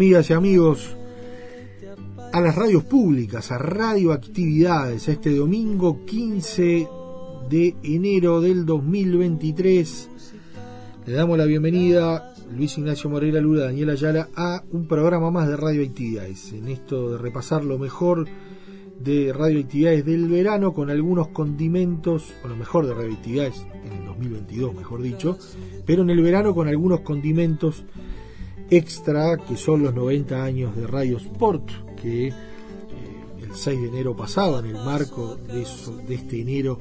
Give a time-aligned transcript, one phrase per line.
[0.00, 0.96] Amigas y amigos,
[2.32, 6.88] a las radios públicas, a radioactividades, este domingo 15
[7.50, 10.08] de enero del 2023.
[11.04, 15.58] Le damos la bienvenida, Luis Ignacio Moreira Lula, Daniela Ayala, a un programa más de
[15.58, 16.54] radioactividades.
[16.54, 18.26] En esto de repasar lo mejor
[18.98, 24.74] de radioactividades del verano con algunos condimentos, o lo mejor de radioactividades en el 2022,
[24.76, 25.36] mejor dicho,
[25.84, 27.84] pero en el verano con algunos condimentos
[28.70, 32.34] extra que son los 90 años de Radio Sport, que eh,
[33.42, 36.78] el 6 de enero pasado, en el marco de, eso, de este enero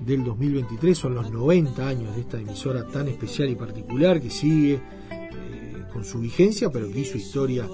[0.00, 4.74] del 2023, son los 90 años de esta emisora tan especial y particular que sigue
[4.74, 7.68] eh, con su vigencia, pero que hizo historia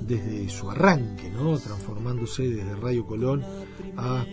[0.00, 1.58] desde su arranque, ¿no?
[1.58, 3.44] transformándose desde Radio Colón
[3.96, 4.24] a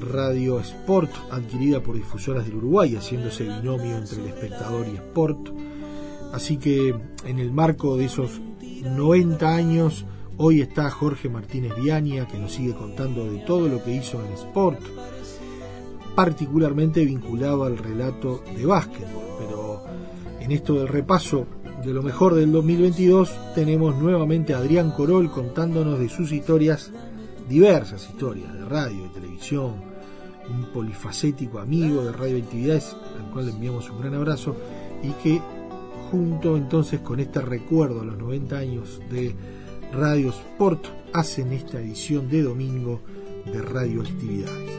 [0.00, 5.50] Radio Sport, adquirida por difusoras del Uruguay, haciéndose binomio entre el espectador y Sport.
[6.34, 6.92] Así que
[7.24, 8.40] en el marco de esos
[8.82, 10.04] 90 años,
[10.36, 14.32] hoy está Jorge Martínez Viania, que nos sigue contando de todo lo que hizo en
[14.32, 14.80] Sport,
[16.16, 19.22] particularmente vinculado al relato de básquetbol.
[19.38, 19.84] Pero
[20.40, 21.46] en esto del repaso
[21.84, 26.90] de lo mejor del 2022 tenemos nuevamente a Adrián Corol contándonos de sus historias,
[27.48, 29.74] diversas historias de radio, de televisión,
[30.50, 34.56] un polifacético amigo de radioactividades al cual le enviamos un gran abrazo
[35.04, 35.40] y que
[36.14, 39.34] junto entonces con este recuerdo a los 90 años de
[39.92, 43.00] Radio Sport hacen esta edición de domingo
[43.46, 44.70] de radioactividades.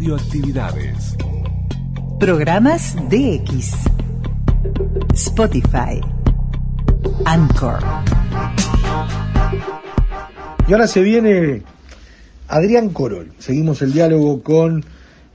[0.00, 1.14] Radioactividades.
[2.18, 3.74] Programas DX.
[5.12, 6.00] Spotify.
[7.26, 7.80] Anchor.
[10.66, 11.60] Y ahora se viene
[12.48, 13.32] Adrián Corol.
[13.38, 14.82] Seguimos el diálogo con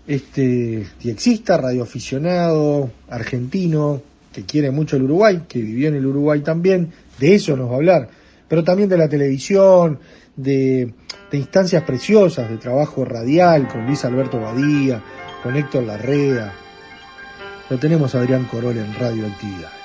[0.07, 4.01] este diexista, radioaficionado, argentino,
[4.33, 6.91] que quiere mucho el Uruguay, que vivió en el Uruguay también.
[7.19, 8.09] De eso nos va a hablar.
[8.47, 9.99] Pero también de la televisión,
[10.35, 10.93] de,
[11.31, 15.01] instancias preciosas, de trabajo radial con Luis Alberto Badía,
[15.43, 16.53] con Héctor Larrea.
[17.69, 19.84] Lo tenemos a Adrián Corol en Radioactividades.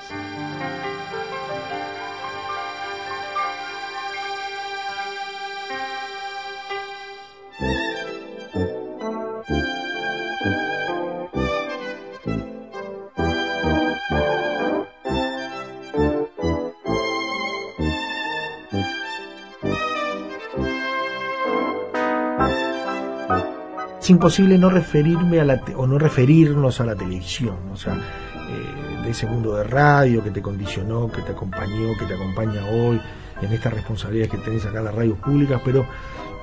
[24.21, 29.03] imposible no referirme a la te- o no referirnos a la televisión, o sea, eh,
[29.03, 33.01] de ese mundo de radio que te condicionó, que te acompañó, que te acompaña hoy
[33.41, 35.85] en estas responsabilidades que tenés acá en las radios públicas, pero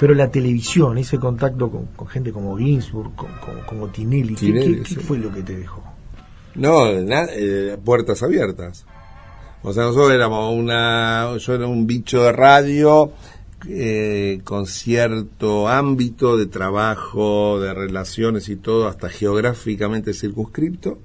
[0.01, 4.47] pero la televisión, ese contacto con, con gente como Ginsburg, con, con- como Tinelli, ¿qué-
[4.47, 4.97] Tinelli, ¿qué, qué sí.
[4.97, 5.83] fue lo que te dejó?
[6.57, 8.87] No, na- eh, puertas abiertas.
[9.63, 13.11] O sea, nosotros éramos una, yo era un bicho de radio
[13.67, 20.99] eh, con cierto ámbito de trabajo, de relaciones y todo, hasta geográficamente circunscripto.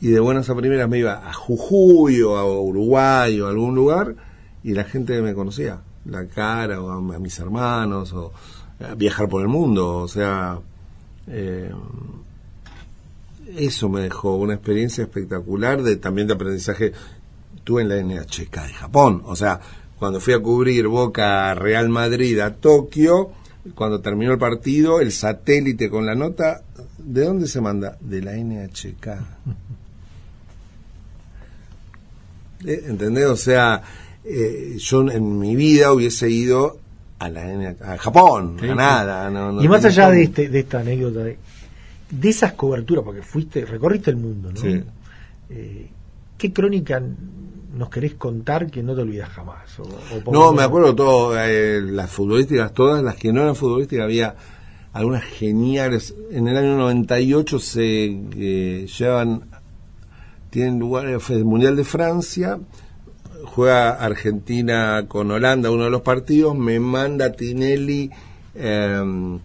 [0.00, 3.76] Y de buenas a primeras me iba a Jujuy o a Uruguay o a algún
[3.76, 4.16] lugar
[4.64, 8.32] y la gente me conocía, la cara o a, mis hermanos o
[8.80, 9.98] a viajar por el mundo.
[9.98, 10.58] O sea,
[11.28, 11.70] eh,
[13.56, 16.92] eso me dejó una experiencia espectacular de también de aprendizaje.
[17.62, 19.60] Tuve en la NHK de Japón, o sea,
[20.02, 23.30] cuando fui a cubrir Boca Real Madrid a Tokio,
[23.76, 26.62] cuando terminó el partido, el satélite con la nota,
[26.98, 27.96] ¿de dónde se manda?
[28.00, 29.06] De la NHK.
[32.66, 33.26] Eh, ¿Entendés?
[33.26, 33.80] O sea,
[34.24, 36.78] eh, yo en mi vida hubiese ido
[37.20, 39.30] a la NHK, a Japón, Sí, a nada.
[39.30, 41.38] no- no y más allá de, este, de esta anécdota, de,
[42.10, 44.60] de esas coberturas, porque fuiste, recorriste el mundo, ¿no?
[44.60, 44.82] Sí.
[45.50, 45.88] Eh,
[46.36, 47.00] ¿Qué crónica
[47.74, 49.78] nos querés contar que no te olvidas jamás?
[49.80, 49.82] O-
[50.28, 54.34] o No, me acuerdo todo, eh, las futbolísticas, todas las que no eran futbolísticas, había
[54.92, 56.14] algunas geniales.
[56.30, 58.04] En el año 98 se
[58.36, 59.48] eh, llevan,
[60.50, 62.58] tienen lugar fue el Mundial de Francia,
[63.44, 68.10] juega Argentina con Holanda uno de los partidos, me manda Tinelli
[68.54, 69.38] eh,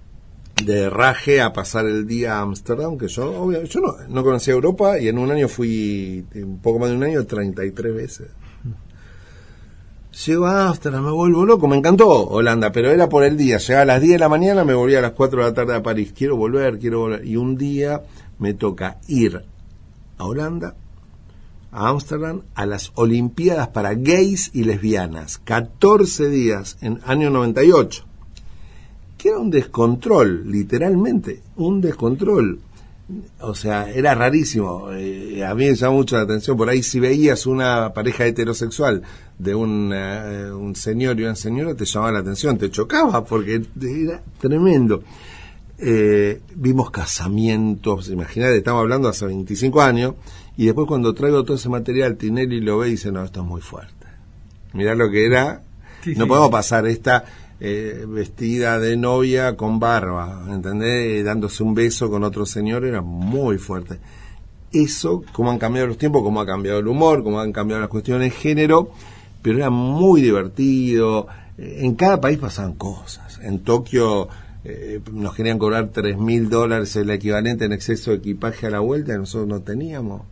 [0.63, 4.99] de Raje a pasar el día a Ámsterdam, que yo, yo no, no conocía Europa
[4.99, 8.27] y en un año fui, un poco más de un año, 33 veces.
[10.25, 13.59] Llego a Ámsterdam, me vuelvo loco, me encantó Holanda, pero era por el día.
[13.59, 15.75] Llegaba a las 10 de la mañana, me volvía a las 4 de la tarde
[15.75, 16.11] a París.
[16.17, 17.25] Quiero volver, quiero volver.
[17.25, 18.01] Y un día
[18.39, 19.43] me toca ir
[20.17, 20.75] a Holanda,
[21.71, 25.37] a Ámsterdam, a las Olimpiadas para gays y lesbianas.
[25.37, 28.07] 14 días en año 98.
[29.17, 32.59] Que era un descontrol, literalmente, un descontrol.
[33.39, 34.91] O sea, era rarísimo.
[34.91, 36.57] Eh, a mí me llamó mucho la atención.
[36.57, 39.01] Por ahí, si veías una pareja heterosexual
[39.39, 43.61] de un, eh, un señor y una señora, te llamaba la atención, te chocaba, porque
[43.81, 45.03] era tremendo.
[45.79, 50.15] Eh, vimos casamientos, imagínate, estamos hablando hace 25 años,
[50.57, 53.45] y después cuando traigo todo ese material, Tinelli lo ve y dice, no, esto es
[53.45, 54.07] muy fuerte.
[54.73, 55.61] Mirá lo que era.
[56.03, 56.29] Sí, no sí.
[56.29, 57.25] podemos pasar esta
[57.59, 61.25] eh, vestida de novia con barba, ¿entendés?
[61.25, 63.99] Dándose un beso con otro señor, era muy fuerte.
[64.71, 67.89] Eso, cómo han cambiado los tiempos, cómo ha cambiado el humor, cómo han cambiado las
[67.89, 68.91] cuestiones de género,
[69.41, 71.27] pero era muy divertido.
[71.57, 73.39] Eh, En cada país pasaban cosas.
[73.41, 74.27] En Tokio
[74.63, 78.79] eh, nos querían cobrar tres mil dólares el equivalente en exceso de equipaje a la
[78.79, 80.23] vuelta y nosotros no teníamos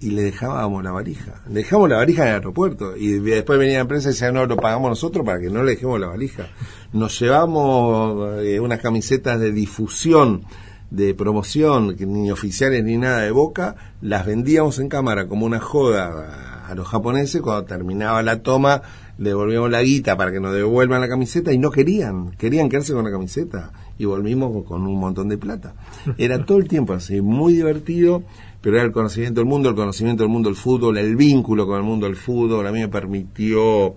[0.00, 1.42] y le dejábamos la valija.
[1.48, 4.46] Le dejamos la valija en el aeropuerto y después venía la empresa y decía, no,
[4.46, 6.48] lo pagamos nosotros para que no le dejemos la valija.
[6.92, 10.44] Nos llevamos eh, unas camisetas de difusión,
[10.90, 15.60] de promoción, que ni oficiales ni nada de boca, las vendíamos en cámara como una
[15.60, 18.82] joda a, a los japoneses, cuando terminaba la toma
[19.18, 22.92] le devolvíamos la guita para que nos devuelvan la camiseta y no querían, querían quedarse
[22.92, 25.74] con la camiseta y volvimos con un montón de plata.
[26.18, 28.22] Era todo el tiempo así, muy divertido,
[28.70, 31.82] pero el conocimiento del mundo, el conocimiento del mundo del fútbol, el vínculo con el
[31.84, 33.96] mundo del fútbol, a mí me permitió,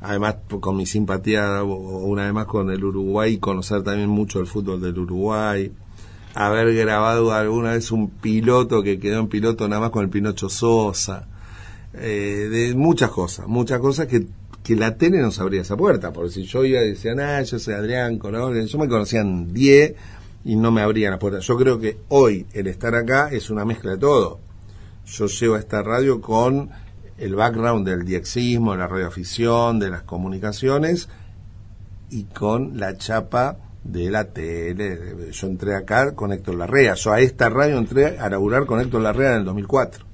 [0.00, 4.80] además con mi simpatía, una vez más con el Uruguay, conocer también mucho el fútbol
[4.80, 5.70] del Uruguay,
[6.34, 10.48] haber grabado alguna vez un piloto que quedó en piloto nada más con el Pinocho
[10.48, 11.28] Sosa,
[11.94, 14.26] eh, de muchas cosas, muchas cosas que,
[14.64, 17.60] que la tele nos abría esa puerta, porque si yo iba y decía, ah, yo
[17.60, 19.94] soy Adrián, Colón", yo me conocían 10
[20.44, 21.44] y no me abrían las puertas.
[21.44, 24.40] Yo creo que hoy el estar acá es una mezcla de todo.
[25.06, 26.70] Yo llevo a esta radio con
[27.18, 31.08] el background del diexismo, de la radioafición, de las comunicaciones
[32.10, 35.30] y con la chapa de la tele.
[35.30, 36.94] Yo entré acá con Héctor Larrea.
[36.94, 40.09] Yo a esta radio entré a laburar con Héctor Larrea en el 2004.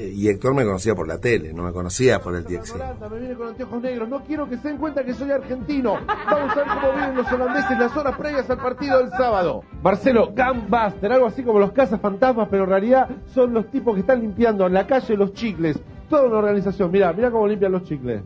[0.00, 2.46] Y Héctor me conocía por la tele, no me conocía por el.
[2.46, 4.08] Holanda, me viene con anteojos negros.
[4.08, 5.94] No quiero que se den cuenta que soy argentino.
[6.06, 9.64] Vamos a ver cómo viven los holandeses las horas previas al partido del sábado.
[9.82, 14.20] Marcelo, Gunbuster, algo así como los cazafantasmas, pero en realidad son los tipos que están
[14.20, 15.80] limpiando en la calle los chicles.
[16.08, 16.90] Toda una organización.
[16.92, 18.22] Mira, mira cómo limpian los chicles.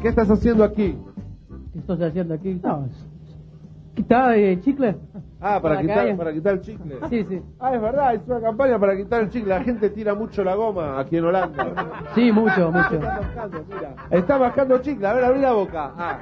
[0.00, 0.96] ¿Qué estás haciendo aquí?
[1.72, 2.60] ¿Qué estás haciendo aquí?
[2.62, 2.88] No,
[4.00, 4.96] ¿Quitaba de chicle?
[5.42, 6.98] Ah, para, quitar, para quitar el chicle.
[7.10, 7.42] Sí, sí.
[7.58, 9.50] Ah, es verdad, es una campaña para quitar el chicle.
[9.50, 11.86] La gente tira mucho la goma aquí en Holanda.
[12.14, 12.94] Sí, mucho, mucho.
[12.94, 13.94] Está mascando, mira.
[14.10, 15.06] Está mascando chicle.
[15.06, 15.92] A ver, abrí la boca.
[15.98, 16.18] Ah.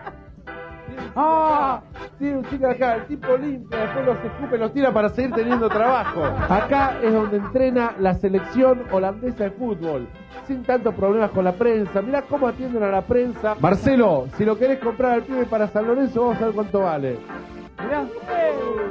[1.14, 1.82] ¡Ah!
[2.18, 5.68] Tiene un chicle acá, el tipo limpia, después los escupe, los tira para seguir teniendo
[5.68, 6.24] trabajo.
[6.24, 10.08] Acá es donde entrena la selección holandesa de fútbol,
[10.48, 12.02] sin tantos problemas con la prensa.
[12.02, 13.54] Mirá cómo atienden a la prensa.
[13.60, 17.18] Marcelo, si lo querés comprar al pibe para San Lorenzo, vamos a ver cuánto vale.
[17.80, 18.06] Mirá.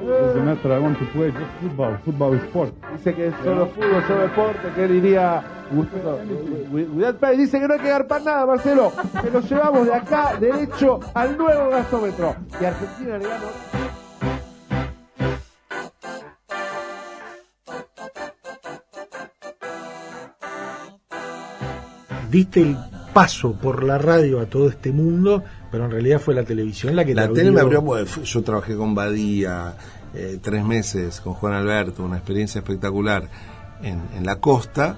[0.07, 1.97] Doesn't matter, I want to play just football.
[2.05, 2.73] Football is sport.
[2.95, 6.19] Dice que es solo fútbol, solo deporte, que diría Gustavo.
[7.35, 8.93] Dice que no hay que agarpar nada, Marcelo.
[9.21, 12.35] Que nos llevamos de acá derecho al nuevo gasómetro.
[12.61, 13.47] Y Argentina le ganó.
[22.31, 22.77] Diste el
[23.13, 27.05] paso por la radio a todo este mundo, pero en realidad fue la televisión la
[27.05, 27.81] que La te tele me abrió, abrió.
[27.81, 29.75] bueno, yo trabajé con Badía
[30.13, 33.27] eh, tres meses, con Juan Alberto, una experiencia espectacular
[33.81, 34.97] en, en la costa.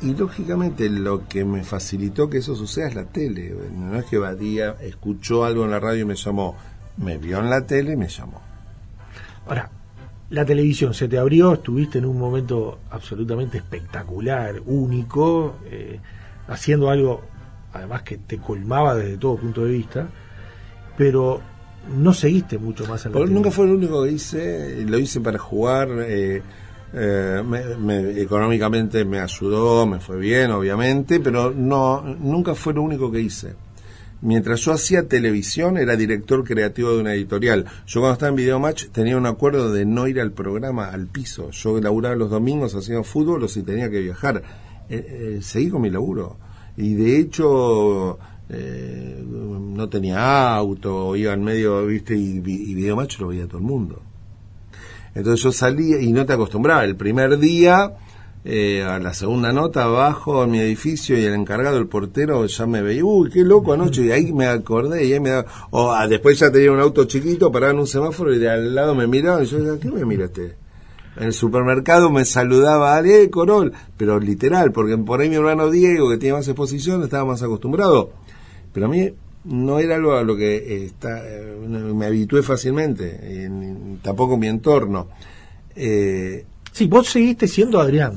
[0.00, 3.54] Y lógicamente lo que me facilitó que eso suceda es la tele.
[3.72, 6.56] No es que Badía escuchó algo en la radio y me llamó.
[6.96, 8.40] Me vio en la tele y me llamó.
[9.46, 9.70] Ahora,
[10.30, 16.00] la televisión se te abrió, estuviste en un momento absolutamente espectacular, único, eh,
[16.48, 17.22] haciendo algo
[17.72, 20.08] además que te colmaba desde todo punto de vista,
[20.96, 21.40] pero
[21.96, 25.38] no seguiste mucho más en la nunca fue lo único que hice, lo hice para
[25.38, 26.42] jugar, eh,
[26.94, 32.82] eh, me- me- económicamente me ayudó, me fue bien, obviamente, pero no, nunca fue lo
[32.82, 33.54] único que hice.
[34.20, 37.64] Mientras yo hacía televisión, era director creativo de una editorial.
[37.88, 41.50] Yo cuando estaba en Videomatch tenía un acuerdo de no ir al programa, al piso.
[41.50, 44.40] Yo laburaba los domingos haciendo fútbol o si tenía que viajar.
[44.88, 46.36] Eh, eh, seguí con mi laburo.
[46.76, 53.28] Y de hecho, eh, no tenía auto, iba en medio, viste, y, y Videomatch lo
[53.28, 54.02] veía todo el mundo.
[55.14, 56.84] Entonces yo salía y no te acostumbraba.
[56.84, 57.92] El primer día,
[58.44, 62.66] eh, a la segunda nota, abajo en mi edificio y el encargado, el portero, ya
[62.66, 64.06] me veía, uy, qué loco anoche.
[64.06, 65.68] Y ahí me acordé y ahí me daba.
[65.70, 68.74] O ah, después ya tenía un auto chiquito, paraba en un semáforo y de al
[68.74, 70.61] lado me miraban y yo decía, ¿qué me miraste?
[71.16, 76.08] En el supermercado me saludaba, Ale, Corol, pero literal, porque por ahí mi hermano Diego,
[76.10, 78.10] que tiene más exposición, estaba más acostumbrado.
[78.72, 79.10] Pero a mí
[79.44, 84.46] no era algo a lo que eh, está, eh, me habitué fácilmente, en- tampoco mi
[84.48, 85.08] entorno.
[85.76, 88.14] Eh, Sí, vos seguiste siendo Adrián,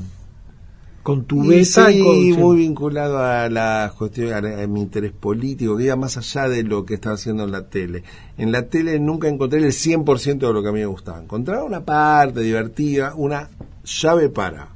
[1.06, 2.42] con tu y beta sí, y con...
[2.42, 6.64] muy vinculado a la cuestión, a, a mi interés político, que iba más allá de
[6.64, 8.02] lo que estaba haciendo en la tele.
[8.36, 11.22] En la tele nunca encontré el 100% de lo que a mí me gustaba.
[11.22, 13.48] Encontraba una parte divertida, una
[13.84, 14.70] llave para.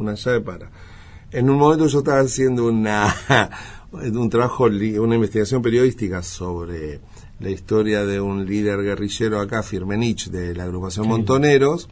[0.00, 0.72] Una llave para.
[1.30, 3.14] En un momento yo estaba haciendo una
[3.92, 6.98] un trabajo, una investigación periodística sobre
[7.38, 11.88] la historia de un líder guerrillero acá, Firmenich, de la agrupación Montoneros,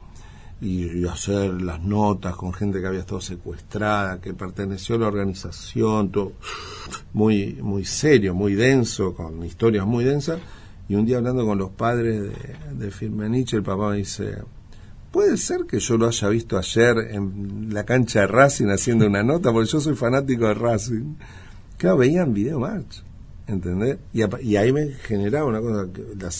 [0.61, 6.11] y, hacer las notas con gente que había estado secuestrada, que perteneció a la organización,
[6.11, 6.33] todo
[7.13, 10.41] muy, muy serio, muy denso, con historias muy densas.
[10.89, 14.39] Y un día hablando con los padres de, de Firmenich, el papá me dice,
[15.13, 19.23] ¿puede ser que yo lo haya visto ayer en la cancha de Racing haciendo una
[19.23, 19.53] nota?
[19.53, 21.15] Porque yo soy fanático de Racing.
[21.77, 23.01] Claro, veían video match,
[23.47, 23.99] ¿entendés?
[24.13, 26.31] Y, y ahí me generaba una cosa, que la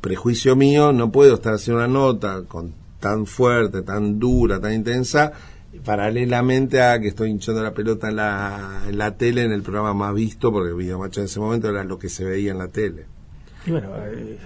[0.00, 5.32] prejuicio mío, no puedo estar haciendo una nota con tan fuerte, tan dura, tan intensa,
[5.84, 9.92] paralelamente a que estoy hinchando la pelota en la, en la tele, en el programa
[9.92, 12.68] más visto, porque Video Match en ese momento era lo que se veía en la
[12.68, 13.06] tele.
[13.66, 14.38] Y bueno, eh,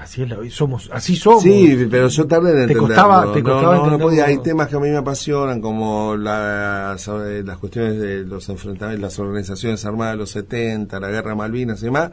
[0.00, 1.42] así es la somos, así somos.
[1.42, 2.86] Sí, pero yo tardé en Te entenderlo.
[2.88, 4.24] costaba- te No, costaba no, no podía.
[4.26, 9.02] Hay temas que a mí me apasionan, como la- sobre las cuestiones de los enfrentamientos,
[9.02, 12.10] las organizaciones armadas de los 70, la guerra Malvinas y demás,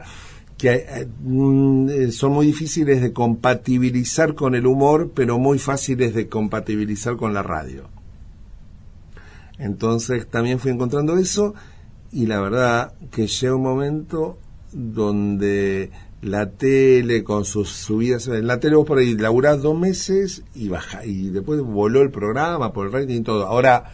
[0.62, 6.14] que eh, mm, eh, son muy difíciles de compatibilizar con el humor, pero muy fáciles
[6.14, 7.88] de compatibilizar con la radio.
[9.58, 11.54] Entonces también fui encontrando eso
[12.12, 14.38] y la verdad que llega un momento
[14.72, 15.90] donde
[16.20, 20.68] la tele con sus subidas, en la tele vos por ahí laburás dos meses y
[20.68, 23.46] baja, y después voló el programa por el rating y todo.
[23.46, 23.90] Ahora,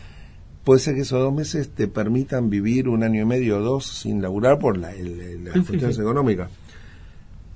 [0.69, 3.87] puede ser que esos dos meses te permitan vivir un año y medio o dos
[3.87, 6.03] sin laburar por la, el- las Sí, sí, cuestiones sí.
[6.03, 6.51] económicas.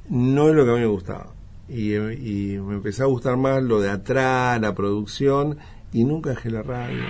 [0.08, 1.26] No es lo que a mí me gustaba.
[1.68, 5.58] Y, y me empezó a gustar más lo de atrás, la producción,
[5.92, 7.02] y nunca dejé la radio.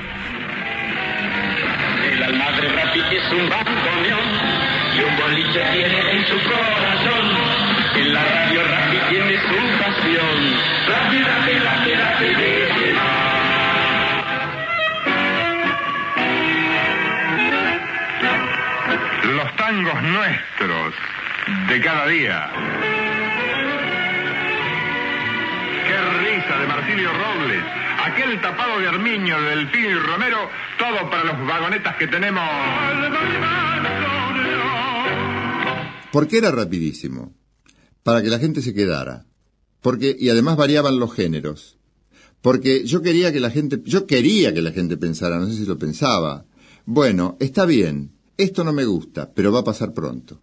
[2.12, 4.28] El almagre Rappi es un bandoneón
[4.97, 7.26] y un boliche tiene en su corazón.
[7.94, 10.37] En la radio Rappi tiene su pasión.
[10.88, 12.35] Rappi, Rappi, Rappi, Rappi,
[19.73, 20.95] tangos nuestros
[21.69, 22.50] de cada día.
[25.87, 27.64] Qué risa de Marsilio Robles.
[28.05, 30.49] Aquel tapado de Armiño, de Delfín y Romero,
[30.79, 32.43] todo para los vagonetas que tenemos.
[36.11, 37.33] ¿Por qué era rapidísimo?
[38.02, 39.25] Para que la gente se quedara.
[39.81, 41.79] Porque, y además variaban los géneros.
[42.43, 45.64] Porque yo quería que la gente, yo quería que la gente pensara, no sé si
[45.64, 46.45] lo pensaba.
[46.85, 50.43] Bueno, está bien, esto no me gusta, pero va a pasar pronto.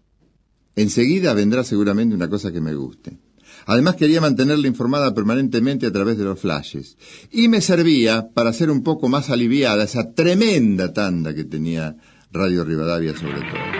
[0.75, 3.17] Enseguida vendrá seguramente una cosa que me guste.
[3.65, 6.97] Además quería mantenerla informada permanentemente a través de los flashes.
[7.31, 11.97] Y me servía para hacer un poco más aliviada esa tremenda tanda que tenía
[12.31, 13.78] Radio Rivadavia sobre todo.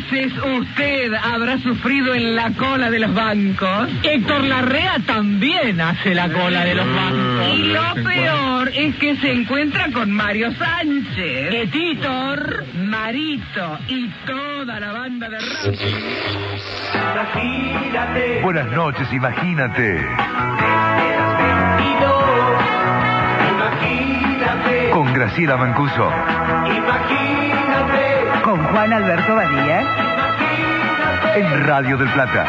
[0.00, 3.88] ¿Cuántas veces usted habrá sufrido en la cola de los bancos?
[4.02, 7.54] Héctor Larrea también hace la cola de los bancos.
[7.54, 14.92] Y lo peor es que se encuentra con Mario Sánchez, Editor, Marito y toda la
[14.92, 15.74] banda de rap.
[18.42, 20.06] Buenas noches, imagínate.
[24.92, 26.10] Con Graciela Mancuso.
[28.44, 29.80] Con Juan Alberto Badía.
[31.36, 32.46] En Radio del Plata.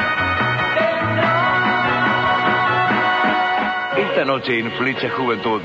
[3.97, 5.61] Esta noche en Flecha Juventud.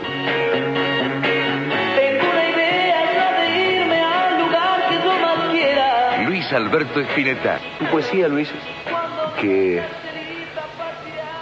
[6.27, 7.61] Luis Alberto Espineta.
[7.79, 8.51] Tu poesía, Luis,
[9.41, 9.81] que,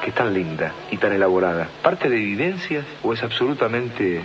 [0.03, 4.21] que es tan linda y tan elaborada, ¿parte de evidencias o es absolutamente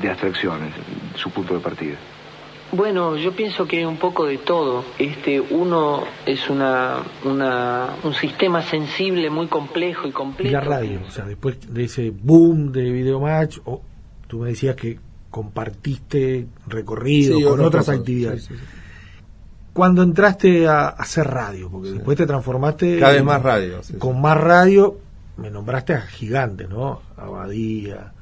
[0.00, 0.72] de abstracciones
[1.14, 1.96] su punto de partida?
[2.72, 4.84] Bueno, yo pienso que un poco de todo.
[4.98, 10.52] Este, uno es una, una, un sistema sensible muy complejo y Y complejo.
[10.52, 13.80] la radio, o sea, después de ese boom de Videomatch, o
[14.26, 14.98] tú me decías que
[15.30, 18.44] compartiste recorrido Sí, con otras actividades.
[18.44, 18.66] sí, sí, sí.
[19.72, 23.94] Cuando entraste a, a hacer radio, porque después te transformaste Cada vez más radio, sí,
[23.94, 24.98] con más radio,
[25.36, 27.00] me nombraste a gigantes, ¿no?
[27.16, 28.12] A Badía,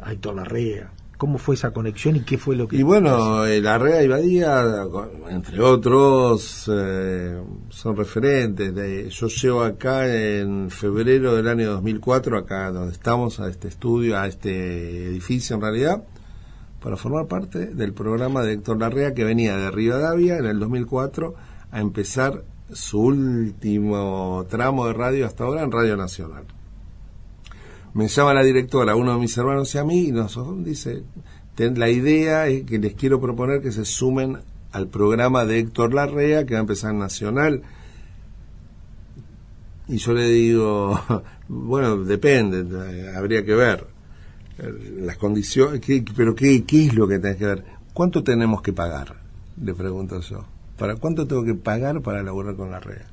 [0.00, 0.90] a Héctor Larrea.
[1.16, 4.62] ¿Cómo fue esa conexión y qué fue lo que Y bueno, el Arrea y Badía,
[5.30, 8.74] entre otros, eh, son referentes.
[8.74, 14.18] De, yo llego acá en febrero del año 2004, acá donde estamos, a este estudio,
[14.18, 16.04] a este edificio en realidad,
[16.82, 21.34] para formar parte del programa de Héctor Larrea que venía de Rivadavia en el 2004
[21.70, 26.55] a empezar su último tramo de radio hasta ahora en Radio Nacional
[27.96, 31.02] me llama la directora, uno de mis hermanos y a mí, y nos dice,
[31.54, 34.38] "Ten- la idea es que les quiero proponer que se sumen
[34.72, 37.62] al programa de Héctor Larrea, que va a empezar en Nacional.
[39.88, 41.00] Y yo le digo,
[41.48, 43.86] bueno, depende, habría que ver
[44.58, 47.64] eh, las condiciones, ¿qué- pero qué, ¿qué es lo que tenés que ver?
[47.94, 49.16] ¿Cuánto tenemos que pagar?
[49.62, 50.44] Le pregunto yo.
[50.76, 53.06] ¿Para cuánto tengo que pagar para laburar con Larrea?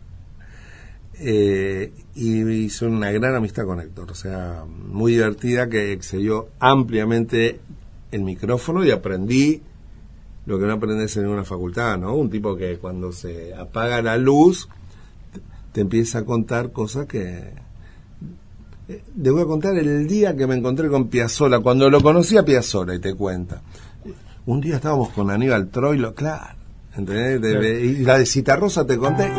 [1.20, 7.60] Eh, y hizo una gran amistad con Héctor, o sea, muy divertida que excedió ampliamente
[8.12, 9.62] el micrófono y aprendí
[10.46, 12.16] lo que no aprendes en ninguna facultad, ¿no?
[12.16, 14.68] Un tipo que cuando se apaga la luz
[15.32, 15.40] te,
[15.72, 17.52] te empieza a contar cosas que...
[18.90, 22.38] eh, Le voy a contar el día que me encontré con Piazzola, cuando lo conocí
[22.38, 23.62] a Piazzola y te cuenta.
[24.46, 26.58] Un día estábamos con Aníbal Troilo, claro,
[26.98, 27.82] ¿entendés?
[27.82, 29.32] Y la de Citarrosa te conté.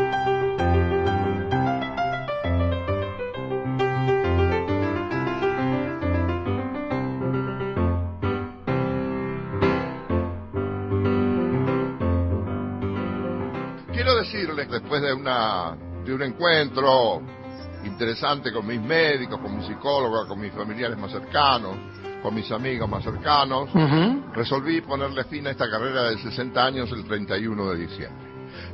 [16.05, 17.23] De un encuentro
[17.85, 21.77] interesante con mis médicos, con mi psicóloga, con mis familiares más cercanos,
[22.23, 23.71] con mis amigos más cercanos,
[24.35, 28.25] resolví ponerle fin a esta carrera de 60 años el 31 de diciembre.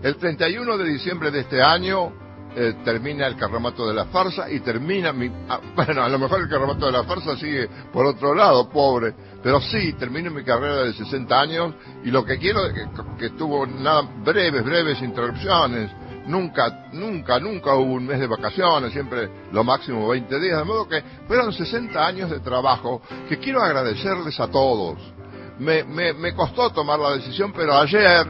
[0.03, 2.13] El 31 de diciembre de este año
[2.55, 5.31] eh, termina el carromato de la farsa y termina mi...
[5.49, 9.15] ah, bueno, a lo mejor el carromato de la farsa sigue por otro lado, pobre,
[9.43, 12.89] pero sí, termino mi carrera de 60 años y lo que quiero que,
[13.19, 15.91] que tuvo nada, breves, breves interrupciones,
[16.31, 20.89] nunca, nunca, nunca hubo un mes de vacaciones, siempre lo máximo 20 días, de modo
[20.89, 24.99] que fueron 60 años de trabajo que quiero agradecerles a todos.
[25.59, 28.27] Me, me, me costó tomar la decisión, pero ayer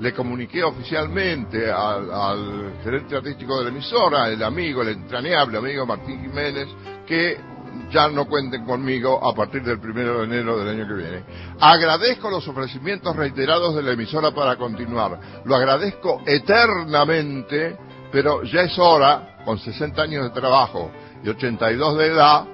[0.00, 5.86] le comuniqué oficialmente al, al gerente artístico de la emisora, el amigo, el entrañable amigo
[5.86, 6.68] Martín Jiménez,
[7.06, 7.53] que
[7.90, 11.24] ya no cuenten conmigo a partir del primero de enero del año que viene.
[11.60, 15.18] Agradezco los ofrecimientos reiterados de la emisora para continuar.
[15.44, 17.76] Lo agradezco eternamente,
[18.10, 20.90] pero ya es hora, con 60 años de trabajo
[21.22, 22.44] y 82 de edad,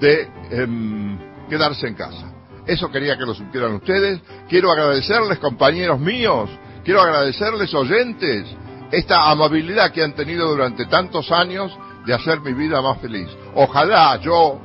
[0.00, 2.32] de em, quedarse en casa.
[2.66, 4.20] Eso quería que lo supieran ustedes.
[4.48, 6.50] Quiero agradecerles, compañeros míos,
[6.84, 8.46] quiero agradecerles, oyentes,
[8.90, 13.28] esta amabilidad que han tenido durante tantos años de hacer mi vida más feliz.
[13.54, 14.60] Ojalá yo,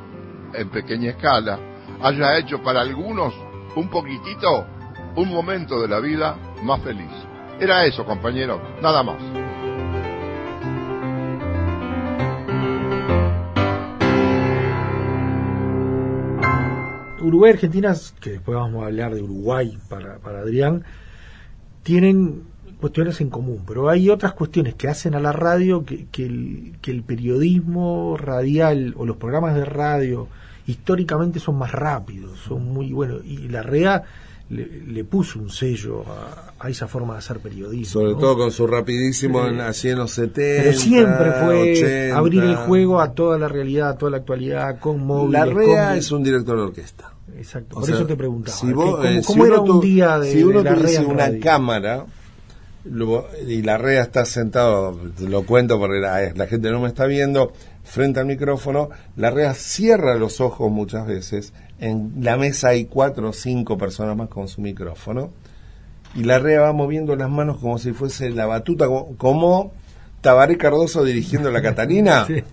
[0.54, 1.60] en pequeña escala,
[2.02, 3.34] haya hecho para algunos
[3.76, 4.66] un poquitito,
[5.16, 7.12] un momento de la vida más feliz.
[7.60, 9.18] Era eso, compañeros, nada más.
[17.22, 20.84] Uruguay y Argentina, que después vamos a hablar de Uruguay para, para Adrián,
[21.84, 22.51] tienen
[22.82, 26.74] cuestiones en común, pero hay otras cuestiones que hacen a la radio que, que, el,
[26.82, 30.28] que el periodismo radial o los programas de radio
[30.68, 34.04] históricamente son más rápidos, son muy buenos, y la REA
[34.50, 37.86] le, le puso un sello a, a esa forma de hacer periodismo.
[38.02, 38.18] Sobre ¿no?
[38.18, 40.64] todo con su rapidísimo en, así en los 70.
[40.64, 42.18] Pero siempre fue 80.
[42.18, 45.40] abrir el juego a toda la realidad, a toda la actualidad, con móviles.
[45.40, 47.14] La REA con- es un director de orquesta.
[47.38, 48.56] Exacto, O por sea, eso te preguntaba.
[48.58, 50.76] Si ¿qué- vos, ¿Cómo, eh, cómo si era un día de, Si uno de la
[50.76, 51.40] REA una radio?
[51.42, 52.06] cámara
[52.86, 57.06] lo- y la REA está sentado, lo cuento porque la, la gente no me está
[57.06, 61.54] viendo, frente al micrófono, la REA cierra los ojos muchas veces.
[61.80, 65.30] En la mesa hay cuatro o cinco personas más con su micrófono.
[66.14, 69.72] Y la REA va moviendo las manos como si fuese la batuta, como, como
[70.22, 72.26] Tabaré Cardoso dirigiendo la Catalina.
[72.28, 72.44] Sí.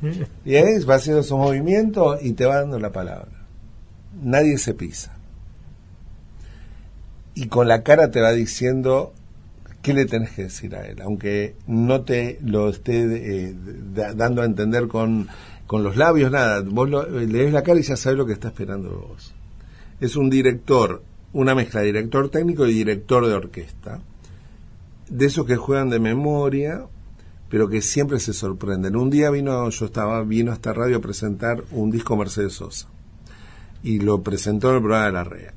[0.45, 3.33] Y ahí va haciendo esos movimientos y te va dando la palabra.
[4.23, 5.13] Nadie se pisa.
[7.35, 9.13] Y con la cara te va diciendo
[9.83, 13.03] qué le tenés que decir a él, aunque no te lo esté
[13.49, 13.55] eh,
[13.95, 15.29] da- dando a entender con,
[15.67, 16.63] con los labios, nada.
[16.63, 19.35] Vos lo- le ves la cara y ya sabes lo que está esperando vos.
[20.01, 24.01] Es un director, una mezcla de director técnico y director de orquesta.
[25.09, 26.85] De esos que juegan de memoria,
[27.49, 28.95] pero que siempre se sorprenden.
[28.97, 32.89] Un día vino, yo estaba, vino a esta radio a presentar un disco Mercedes Sosa.
[33.83, 35.55] Y lo presentó en el programa de la REA.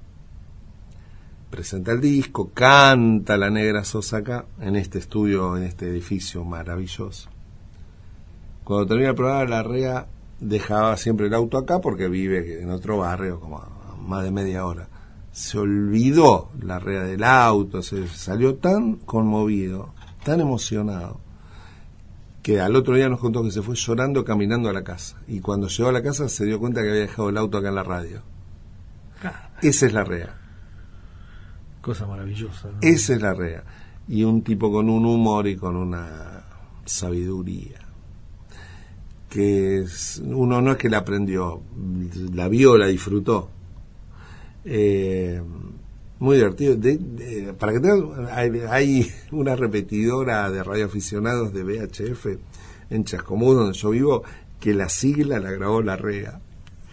[1.51, 7.29] Presenta el disco, canta la negra Sosa acá, en este estudio, en este edificio maravilloso.
[8.63, 10.07] Cuando termina el programa la REA,
[10.39, 13.67] dejaba siempre el auto acá porque vive en otro barrio, como a
[13.99, 14.87] más de media hora.
[15.33, 21.19] Se olvidó la REA del auto, se salió tan conmovido, tan emocionado,
[22.43, 25.17] que al otro día nos contó que se fue llorando caminando a la casa.
[25.27, 27.67] Y cuando llegó a la casa se dio cuenta que había dejado el auto acá
[27.67, 28.21] en la radio.
[29.61, 30.40] Esa es la REA.
[31.82, 32.70] Cosa maravillosa.
[32.70, 32.78] ¿no?
[32.82, 33.63] Esa es la REA.
[34.08, 36.44] Y un tipo con un humor y con una
[36.86, 37.80] sabiduría.
[39.30, 41.62] Que es- uno no es que la aprendió,
[42.34, 43.50] la vio, la disfrutó.
[44.65, 45.41] Eh,
[46.20, 46.78] muy divertido.
[47.58, 47.89] Para que
[48.70, 52.38] hay una repetidora de radioaficionados de VHF
[52.89, 54.24] en Chascomús, donde yo vivo,
[54.60, 56.39] que la sigla la grabó la REA.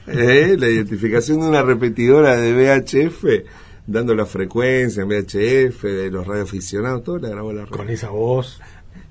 [0.07, 3.45] Eh, La identificación de una repetidora de VHF,
[3.89, 7.77] dando la frecuencia en VHF, de los radioaficionados, todo la grabó la REA.
[7.77, 8.61] Con esa voz.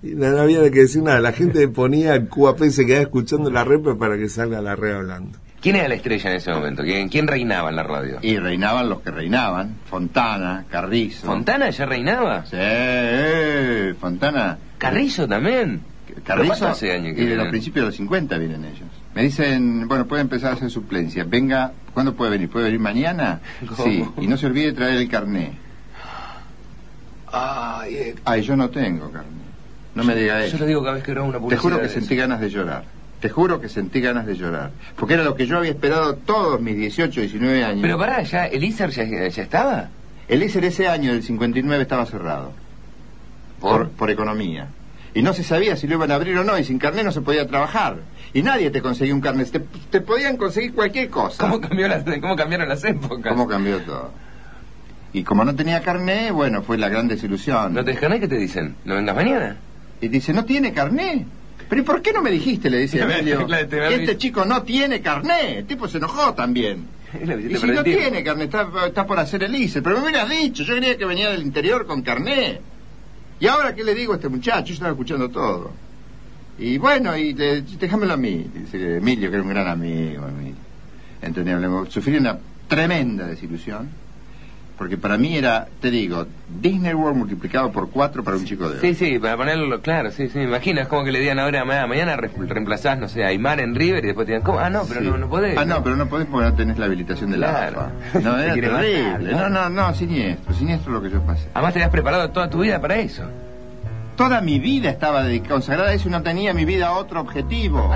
[0.04, 3.02] Y no, no había que decir nada, la gente ponía el QAP y se quedaba
[3.02, 5.40] escuchando la repe para que salga la REA hablando.
[5.60, 6.84] ¿Quién era la estrella en ese momento?
[6.84, 8.20] ¿Quién, quién reinaba en la radio?
[8.22, 9.76] Y reinaban los que reinaban.
[9.90, 11.26] Fontana, Carrizo.
[11.26, 12.46] ¿Fontana ya reinaba?
[12.46, 14.60] Sí, eh, Fontana.
[14.78, 15.82] ¿Carrizo también?
[16.24, 16.24] Carrizo.
[16.26, 18.88] ¿Pero cuánto hace años que y de los principios de los 50 vienen ellos.
[19.18, 21.24] Me dicen, bueno, puede empezar a hacer suplencia.
[21.28, 22.52] Venga, ¿cuándo puede venir?
[22.52, 23.40] ¿Puede venir mañana?
[23.76, 23.84] ¿Cómo?
[23.84, 25.54] Sí, y no se olvide traer el carné.
[27.32, 29.32] Ay, eh, Ay, yo no tengo carné.
[29.96, 30.58] No me diga yo eso.
[30.60, 31.62] lo digo cada vez que grabo una Te publicidad.
[31.64, 32.22] juro que de sentí eso.
[32.22, 32.84] ganas de llorar.
[33.20, 34.70] Te juro que sentí ganas de llorar.
[34.96, 37.82] Porque era lo que yo había esperado todos mis 18, 19 años.
[37.82, 39.90] Pero pará, ¿ya el ISER ya, ya estaba?
[40.28, 42.52] El ISER ese año, del 59, estaba cerrado.
[43.60, 44.68] Por, por economía.
[45.16, 47.12] Y no se sabía si lo iban a abrir o no, y sin carnet no
[47.12, 47.98] se podía trabajar.
[48.34, 49.50] Y nadie te conseguía un carnet.
[49.52, 51.38] Te, te podían conseguir cualquier cosa.
[51.40, 53.32] ¿Cómo, cambió la- ¿Cómo cambiaron las épocas?
[53.34, 54.12] ¿Cómo cambió todo?
[55.14, 57.74] Y como no tenía carnet, bueno, fue la gran desilusión.
[57.74, 58.20] ¿No tenés carnet?
[58.22, 58.76] ¿Qué te dicen?
[58.86, 59.58] ¿No vengas mañana?
[60.02, 61.26] Y dice, ¿no tiene carnet?
[61.70, 62.70] ¿Pero ¿y por qué no me dijiste?
[62.70, 63.46] Le dice Emilio.
[63.48, 65.58] Claro, este chico no tiene carnet.
[65.60, 66.86] El tipo se enojó también.
[67.50, 69.82] Y si no tiene carnet, está, está por hacer el ICE.
[69.82, 72.60] Pero me hubieras dicho, yo quería que venía del interior con carnet.
[73.40, 74.66] ¿Y ahora qué le digo a este muchacho?
[74.68, 75.72] Yo estaba escuchando todo.
[76.60, 78.46] Y bueno, y le- déjamelo a mí.
[78.54, 80.26] Dice Emilio, que era un gran amigo.
[80.28, 81.86] Emilio.
[81.90, 83.90] Sufrí una tremenda desilusión.
[84.78, 86.28] Porque para mí era, te digo,
[86.62, 88.82] Disney World multiplicado por cuatro para un chico de hoy.
[88.82, 91.66] Sí, sí, para ponerlo claro, sí, sí, me imagino, es como que le digan ahora,
[91.66, 94.60] ma- mañana re- reemplazás, no sé, a Aymar en River y después te digan, ¿cómo?
[94.60, 95.08] Ah, no, pero Sí.
[95.08, 95.58] no, no podés.
[95.58, 97.70] Ah, no, pero no podés porque no tenés la habilitación de la.
[97.70, 97.92] AFA.
[98.22, 99.04] No, era terrible.
[99.04, 99.50] matar, no, claro.
[99.50, 101.48] no, no, siniestro, siniestro lo que yo pasé.
[101.56, 103.24] Además te habías preparado toda tu vida para eso.
[104.18, 107.22] Toda mi vida estaba dedicada, consagrada a eso y no tenía mi vida a otro
[107.22, 107.88] objetivo.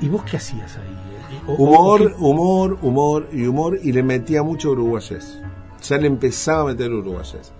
[0.00, 1.36] ¿Y vos qué hacías ahí?
[1.36, 1.40] eh?
[1.46, 5.40] O- Humor, o humor, humor y humor, y le metía mucho uruguayés.
[5.82, 7.52] Ya le empezaba a meter uruguayés.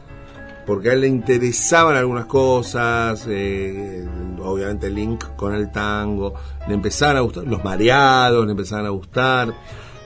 [0.67, 4.07] Porque a él le interesaban algunas cosas, eh,
[4.43, 6.35] obviamente el link con el tango,
[6.69, 9.55] le empezaban a gustar, los mareados le empezaban a gustar.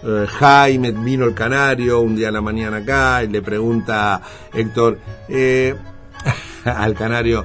[0.04, 4.20] Eh, Jaime vino el canario un día a la mañana acá y le pregunta
[4.52, 5.76] Héctor eh,
[6.64, 7.44] al canario,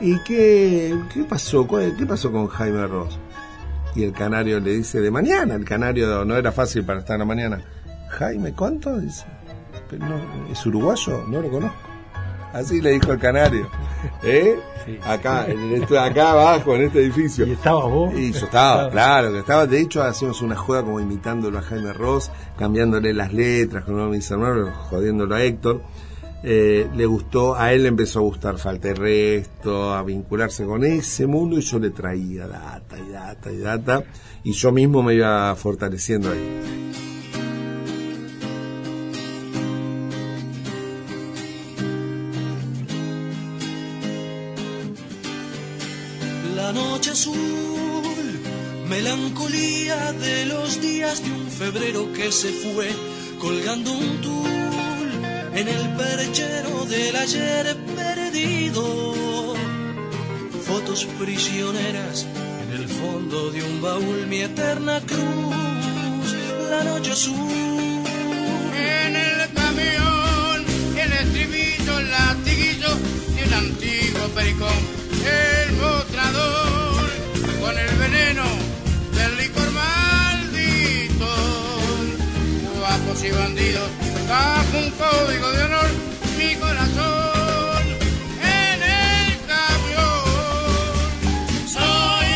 [0.00, 1.66] ¿y qué, qué pasó?
[1.66, 3.18] ¿Cuál- ¿Qué pasó con Jaime Ross?
[3.94, 7.20] Y el canario le dice, de mañana, el canario no era fácil para estar en
[7.20, 7.60] la mañana.
[8.10, 8.98] Jaime, ¿cuánto?
[8.98, 9.24] Dice,
[9.90, 10.16] "Pero no,
[10.52, 11.24] ¿es uruguayo?
[11.28, 11.76] No lo conozco.
[12.52, 13.68] Así le dijo el canario.
[14.22, 14.58] ¿Eh?
[15.04, 17.46] Acá, en este- acá abajo, en este edificio.
[17.46, 18.14] ¿Y estabas vos?
[18.14, 19.66] Y yo estaba, claro, que estaba.
[19.66, 24.04] De hecho, hacíamos una juega como imitándolo a Jaime Ross, cambiándole las letras con uno
[24.04, 25.82] de mis hermanos, jodiéndolo a Héctor.
[26.44, 30.84] Eh, le gustó, a él le empezó a gustar Falta de Resto, a vincularse con
[30.84, 34.04] ese mundo y yo le traía data y data y data
[34.44, 37.07] y yo mismo me iba fortaleciendo ahí.
[49.38, 52.88] Melancolía de los días de un febrero que se fue,
[53.38, 54.50] colgando un tul
[55.54, 59.54] en el perchero del ayer perdido.
[60.66, 62.26] Fotos prisioneras
[62.62, 66.34] en el fondo de un baúl, mi eterna cruz,
[66.70, 68.02] la noche azul.
[68.74, 70.64] En el camión,
[70.96, 72.90] el estribillo, el latiguillo
[73.34, 74.98] de un antiguo pericón.
[75.24, 77.10] El mostrador
[77.60, 78.67] con el veneno
[83.20, 83.90] Y bandidos,
[84.28, 85.90] bajo un código de honor,
[86.38, 87.82] mi corazón
[88.40, 90.22] en el camión.
[91.66, 92.26] Soy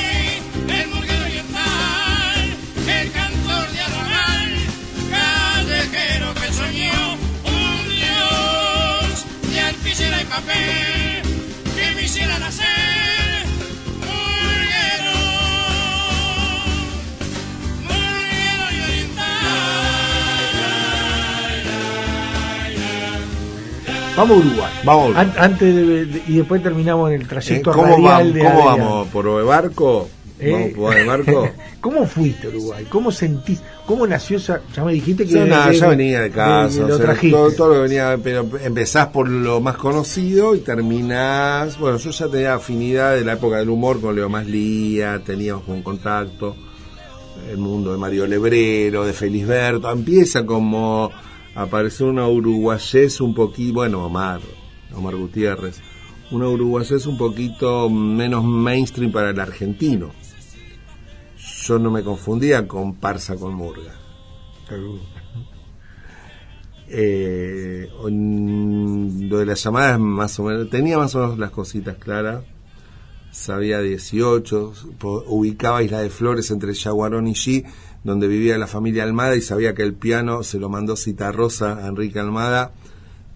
[12.59, 12.82] el
[24.17, 24.73] Vamos a Uruguay.
[24.85, 25.17] Vamos.
[25.17, 27.27] An- antes de, de- y después terminamos en el ¿Eh?
[27.29, 29.09] trayecto ¿Cómo, radial vamos, de ¿Cómo vamos?
[29.09, 30.09] ¿Por barco?
[30.39, 31.49] Eh, ¿Vamos por barco?
[31.81, 32.87] ¿Cómo fuiste a Uruguay?
[32.91, 33.61] ¿Cómo sentís?
[33.87, 34.61] ¿Cómo nació esa?
[34.75, 35.33] Ya me dijiste que.
[35.33, 37.37] Yo nada, que- ya venía de casa, o lo sea, trajiste.
[37.37, 42.11] todo, todo lo que venía, pero empezás por lo más conocido y terminás, bueno, yo
[42.11, 46.55] ya tenía afinidad de la época del humor con Leo Maslía, teníamos un contacto,
[47.51, 51.11] el mundo de Mario Lebrero, de Felisberto, empieza como
[51.55, 54.41] a aparecer una uruguayés un poquito, bueno, Omar,
[54.95, 55.81] Omar Gutiérrez,
[56.31, 60.11] una uruguayés un poquito menos mainstream para el argentino.
[61.65, 63.95] Yo no me confundía con Parsa con Murga.
[66.89, 72.43] Eh, lo de las llamadas más o menos tenía más o menos las cositas claras
[73.31, 77.65] sabía 18 po- ubicaba Isla de Flores entre Yaguarón y G
[78.05, 81.89] donde vivía la familia Almada y sabía que el piano se lo mandó Citarrosa a
[81.89, 82.73] Enrique Almada.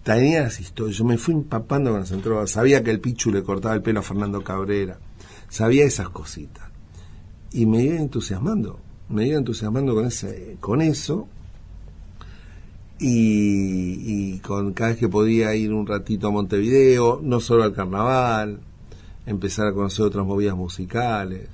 [0.03, 3.43] Tenía las historias yo me fui empapando cuando se entró sabía que el Pichu le
[3.43, 4.99] cortaba el pelo a Fernando Cabrera.
[5.49, 6.65] Sabía esas cositas.
[7.53, 11.29] Y me iba entusiasmando me iba entusiasmando con ese con eso.
[12.99, 17.75] Y, y con cada vez que podía ir un ratito a Montevideo, no solo al
[17.75, 18.61] carnaval,
[19.27, 21.51] empezar a conocer otras movidas musicales,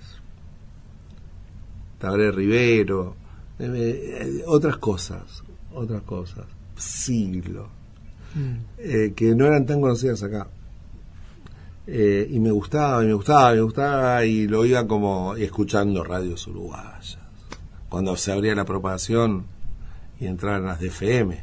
[2.02, 3.14] Tabré Rivero,
[3.60, 7.68] eh, eh, otras cosas, otras cosas, siglo,
[8.76, 10.48] eh, que no eran tan conocidas acá.
[11.86, 16.02] Eh, y me gustaba, y me gustaba, y me gustaba, y lo iba como escuchando
[16.02, 17.18] radios uruguayas.
[17.88, 19.44] Cuando se abría la propagación,
[20.18, 21.40] y entraron las de FM.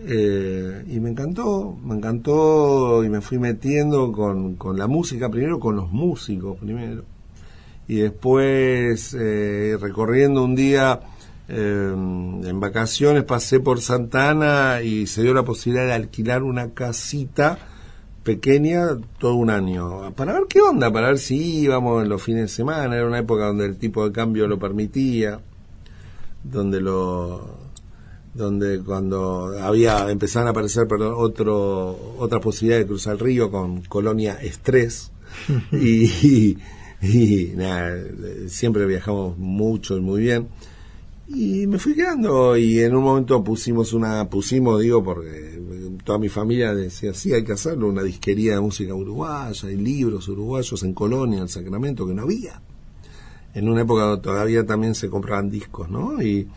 [0.00, 5.58] Eh, y me encantó, me encantó y me fui metiendo con, con la música, primero
[5.58, 7.04] con los músicos primero.
[7.88, 11.00] Y después eh, recorriendo un día
[11.48, 17.58] eh, en vacaciones pasé por Santana y se dio la posibilidad de alquilar una casita
[18.22, 22.42] pequeña todo un año para ver qué onda, para ver si íbamos en los fines
[22.42, 25.40] de semana, era una época donde el tipo de cambio lo permitía
[26.44, 27.62] donde lo
[28.34, 33.82] donde cuando había empezaban a aparecer perdón, otro otra posibilidad de cruzar el río con
[33.82, 35.10] Colonia Estrés.
[35.72, 36.58] Y, y,
[37.08, 37.96] y nada,
[38.48, 40.48] siempre viajamos mucho y muy bien.
[41.28, 45.60] Y me fui quedando y en un momento pusimos una pusimos digo porque
[46.04, 50.28] toda mi familia decía sí hay que hacerlo una disquería de música uruguaya y libros
[50.28, 52.60] uruguayos en Colonia en Sacramento que no había
[53.54, 56.22] en una época todavía también se compraban discos, ¿no?
[56.22, 56.48] Y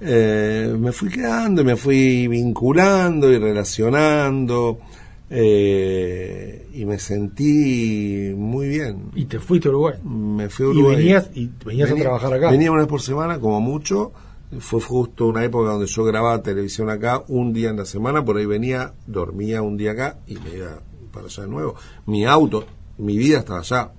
[0.00, 4.80] eh, me fui quedando, y me fui vinculando y relacionando,
[5.30, 9.10] eh, y me sentí muy bien.
[9.14, 9.94] Y te fuiste a Uruguay.
[10.04, 10.96] Me fui a Y Uruguay.
[10.96, 12.50] venías- y venías a trabajar acá.
[12.50, 14.12] Venía una vez por semana, como mucho.
[14.58, 18.36] Fue justo una época donde yo grababa televisión acá, un día en la semana, por
[18.36, 20.80] ahí venía, dormía un día acá y me iba
[21.12, 21.76] para allá de nuevo.
[22.06, 22.64] Mi auto,
[22.98, 23.92] mi vida estaba allá.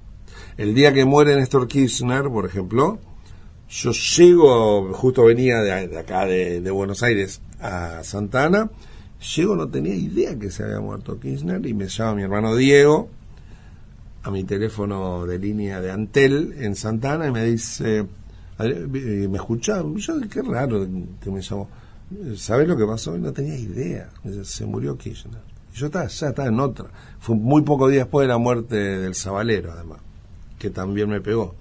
[0.58, 3.00] El día que muere Néstor Kirchner, por ejemplo,
[3.70, 8.70] Yo llego, justo venía de, de acá de, de Buenos Aires a Santana,
[9.36, 13.10] llego, no tenía idea que se había muerto Kirchner y me llama mi hermano Diego
[14.24, 18.06] a mi teléfono de línea de Antel en Santana y me dice,
[18.58, 20.88] "Adri- eh, me escuchaba, yo qué raro
[21.22, 21.70] que me llamó,
[22.36, 23.18] ¿sabes lo que pasó?
[23.18, 24.10] No tenía idea,
[24.44, 25.42] se murió Kirchner.
[25.74, 28.76] Y yo estaba, ya estaba en otra, fue muy poco días después de la muerte
[28.76, 30.00] del Zabalero además,
[30.60, 31.56] que también me pegó.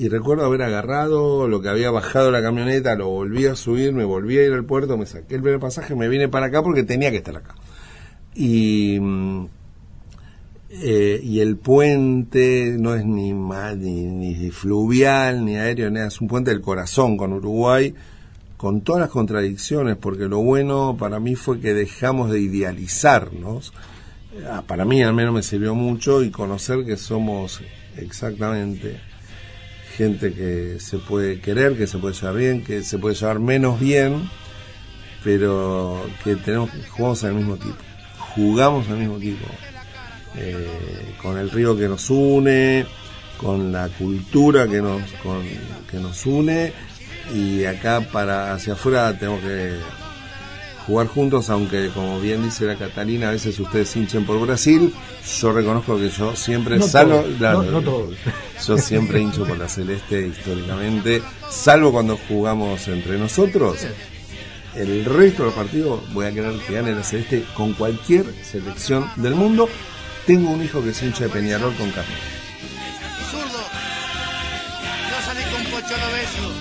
[0.00, 4.04] Y recuerdo haber agarrado lo que había bajado la camioneta, lo volví a subir, me
[4.04, 6.84] volví a ir al puerto, me saqué el primer pasaje, me vine para acá porque
[6.84, 7.56] tenía que estar acá.
[8.32, 9.46] Y, mm,
[10.70, 16.28] eh, y el puente no es ni, ni, ni fluvial, ni aéreo, ni es un
[16.28, 17.92] puente del corazón con Uruguay,
[18.56, 23.72] con todas las contradicciones, porque lo bueno para mí fue que dejamos de idealizarnos.
[24.48, 27.60] Ah, Para mí al menos me sirvió mucho y conocer que somos
[27.96, 29.07] exactamente
[29.98, 33.78] gente que se puede querer, que se puede llevar bien, que se puede llevar menos
[33.80, 34.30] bien,
[35.24, 37.76] pero que tenemos jugamos el mismo equipo,
[38.34, 39.46] jugamos el mismo equipo,
[40.36, 42.86] eh, con el río que nos une,
[43.36, 45.44] con la cultura que nos con-
[45.90, 46.72] que nos une
[47.34, 49.72] y acá para hacia afuera tenemos que
[50.88, 54.92] jugar juntos, aunque como bien dice la Catalina, a veces ustedes hinchen por Brasil,
[55.40, 58.14] yo reconozco que yo siempre No salvo todos, la- no- no todos.
[58.66, 63.86] yo siempre hincho por la celeste históricamente, salvo cuando jugamos entre nosotros.
[64.74, 69.10] El resto de los partidos voy a querer que gane la celeste con cualquier selección
[69.16, 69.68] del mundo.
[70.26, 72.14] Tengo un hijo que es hincha de Peñarol con Carlos.
[73.30, 73.58] Zurdo.
[75.10, 76.52] No salí con Pocholo Beso.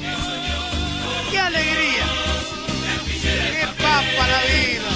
[1.32, 2.06] ¡Qué alegría!
[3.98, 4.90] ¡Qué papa la vida!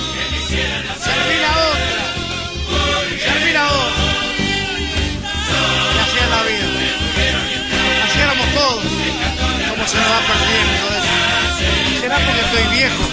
[0.48, 2.02] Serví la otra.
[3.26, 4.04] Serví la otra.
[5.96, 6.70] Y así es la vida.
[8.06, 8.84] Así éramos todos.
[9.70, 12.02] ¿Cómo se me va perdiendo eso?
[12.02, 13.04] ¿Será porque estoy viejo?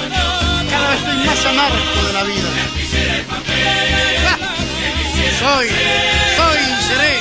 [0.68, 2.50] Cada vez estoy más amargo de la vida.
[5.40, 5.68] Soy,
[6.36, 7.14] soy y seré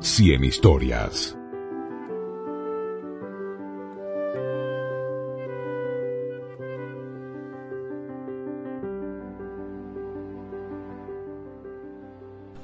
[0.00, 1.36] Cien historias.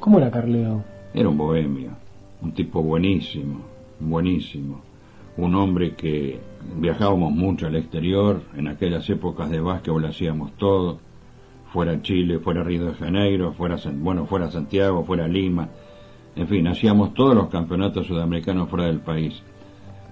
[0.01, 0.85] ¿Cómo era Carleo?
[1.15, 1.93] Era un bohemio,
[2.43, 3.61] un tipo buenísimo,
[4.01, 4.83] buenísimo.
[5.37, 6.39] Un hombre que
[6.77, 10.99] viajábamos mucho al exterior, en aquellas épocas de básquetbol hacíamos todo,
[11.73, 15.69] fuera Chile, fuera Río de Janeiro, fuera, bueno, fuera Santiago, fuera Lima,
[16.37, 19.43] en fin, hacíamos todos los campeonatos sudamericanos fuera del país.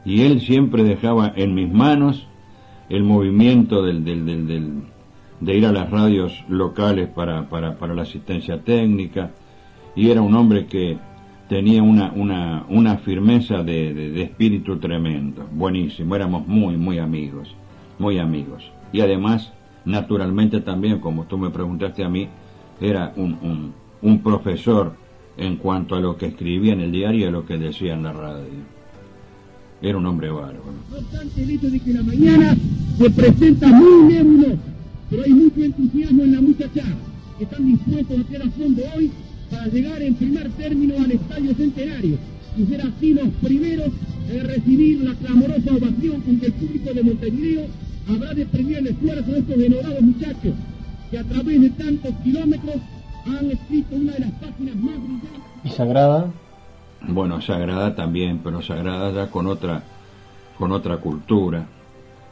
[0.05, 2.27] Y él siempre dejaba en mis manos
[2.89, 4.83] el movimiento del, del, del, del-
[5.41, 9.31] de ir a las radios locales para, para, para la asistencia técnica,
[9.97, 10.97] y era un hombre que
[11.49, 17.55] tenía una, una, una firmeza de, de- espíritu tremendo, buenísimo, éramos muy, muy amigos,
[17.99, 18.65] muy amigos.
[18.93, 19.53] Y además,
[19.85, 22.29] naturalmente también, como tú me preguntaste a mí,
[22.81, 23.73] era un, un,
[24.03, 24.95] un profesor
[25.37, 28.03] en cuanto a lo que escribía en el diario y a lo que decía en
[28.03, 28.47] la radio.
[29.81, 30.63] Era un hombre bárbaro.
[30.91, 32.57] No el hecho de que la mañana
[32.99, 34.15] se presenta muy
[35.11, 36.97] pero hay mucho entusiasmo en la muchachada,
[37.37, 39.11] que están dispuestos a hacer a fondo hoy
[39.53, 42.17] para llegar en primer término al Estadio Centenario
[42.57, 43.89] y ser así los primeros
[44.31, 47.67] en recibir la clamorosa ovación con que el público de Montevideo
[48.09, 50.55] habrá de premiar el esfuerzo de estos enobrados muchachos,
[51.11, 52.77] que a través de tantos kilómetros
[53.27, 55.31] han escrito una de las páginas más brillantes.
[55.65, 56.33] ¿Y Sagrada?
[57.09, 59.83] Bueno, Sagrada también, pero Sagrada ya con otra,
[60.59, 61.67] con otra cultura.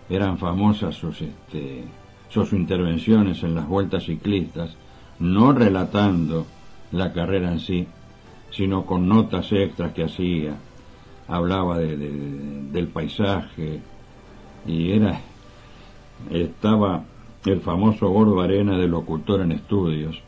[0.09, 1.85] Eran famosas sus, este,
[2.31, 4.71] sus intervenciones en las vueltas ciclistas,
[5.19, 6.47] no relatando
[6.93, 7.87] la carrera en sí,
[8.51, 10.57] sino con notas extras que hacía.
[11.29, 13.81] Hablaba de, de- del paisaje
[14.67, 15.21] y era
[16.31, 17.05] estaba
[17.45, 20.21] el famoso Gordo Arena de locutor en estudios.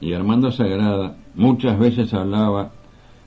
[0.00, 2.72] Y Armando Sagrada muchas veces hablaba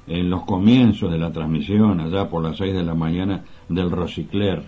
[0.07, 4.63] en los comienzos de la transmisión, allá por las seis de la mañana, del Rosicler.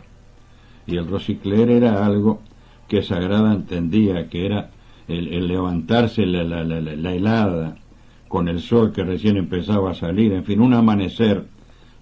[0.88, 2.40] Y el Rosicler era algo
[2.88, 4.70] que Sagrada entendía, que era
[5.08, 7.76] el, levantarse la, la- la- la- la helada
[8.28, 11.46] con el sol que recién empezaba a salir, en fin, un amanecer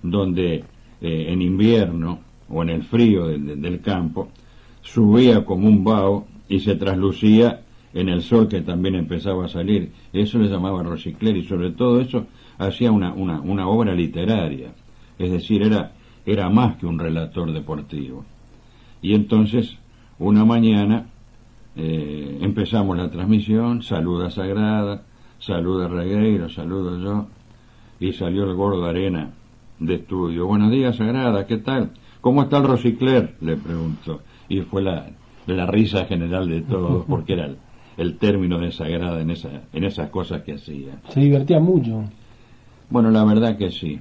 [0.02, 0.64] donde
[1.02, 4.30] eh, en invierno o en el frío del campo
[4.82, 7.62] subía como un vaho y se traslucía
[7.94, 9.92] en el sol que también empezaba a salir.
[10.12, 12.26] Eso le llamaba Rosicler y sobre todo eso
[12.58, 14.72] hacía una, una, una obra literaria.
[15.20, 15.92] Es decir, era,
[16.26, 18.26] era más que un relator deportivo.
[19.02, 19.78] Y entonces,
[20.20, 21.06] una mañana,
[21.76, 25.04] eh, empezamos la transmisión, saluda Sagrada,
[25.40, 27.28] saluda Regueiro, saludo yo,
[28.00, 29.32] y salió el gordo Arena
[29.80, 30.46] de estudio.
[30.46, 31.92] Buenos días, Sagrada, ¿qué tal?
[32.22, 33.36] ¿Cómo está el Rosicler?
[33.42, 34.22] Le preguntó.
[34.48, 35.08] Y fue la,
[35.48, 37.58] la risa general de todos, porque era el,
[37.98, 41.00] el término de Sagrada en, esa, en esas cosas que hacía.
[41.10, 42.04] Se divertía mucho.
[42.90, 44.00] Bueno, la verdad que sí.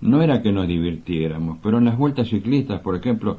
[0.00, 3.38] No era que nos divirtiéramos, pero en las vueltas ciclistas, por ejemplo,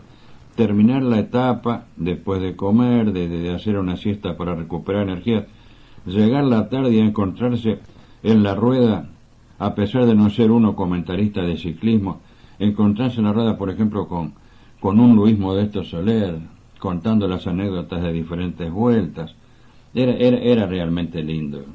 [0.55, 5.47] terminar la etapa después de comer, de, de hacer una siesta para recuperar energía,
[6.05, 7.79] llegar la tarde y encontrarse
[8.23, 9.09] en la rueda,
[9.59, 12.21] a pesar de no ser uno comentarista de ciclismo,
[12.59, 14.33] encontrarse en la rueda, por ejemplo, con,
[14.79, 16.39] con un Luis Modesto Soler,
[16.79, 19.35] contando las anécdotas de diferentes vueltas,
[19.93, 21.65] era, era, era realmente lindo.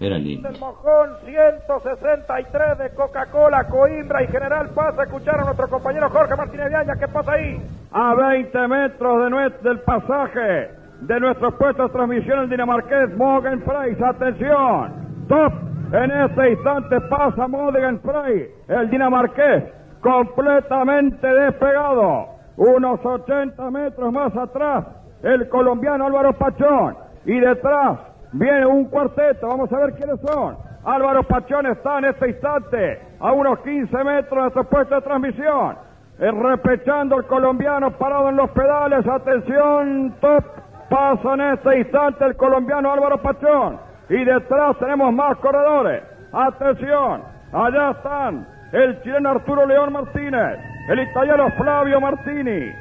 [0.00, 0.48] Era lindo.
[0.48, 4.98] del mojón 163 de Coca-Cola, Coimbra y General Paz.
[4.98, 6.96] A escuchar a nuestro compañero Jorge Martínez Viaña.
[6.98, 7.62] ¿Qué pasa ahí?
[7.92, 10.70] A 20 metros de nues- del pasaje
[11.00, 14.04] de nuestro puesto de transmisión el dinamarqués Morgan Price.
[14.04, 14.92] Atención.
[15.28, 15.52] Top.
[15.92, 19.64] En este instante pasa Morgan Price, el dinamarqués,
[20.00, 22.26] completamente despegado.
[22.56, 24.86] Unos 80 metros más atrás,
[25.22, 26.96] el colombiano Álvaro Pachón.
[27.26, 27.98] Y detrás
[28.34, 29.48] viene un cuarteto.
[29.48, 30.56] Vamos a ver quiénes son.
[30.84, 35.76] Álvaro Pachón está en este instante a unos 15 metros de nuestro puesto de transmisión.
[36.18, 39.06] Eh, repechando el colombiano parado en los pedales.
[39.06, 40.44] Atención, top.
[40.90, 43.80] Pasa en este instante el colombiano Álvaro Pachón.
[44.08, 46.02] Y detrás tenemos más corredores.
[46.32, 47.22] Atención,
[47.52, 50.58] allá están el chileno Arturo León Martínez,
[50.88, 52.72] el italiano Flavio Martini,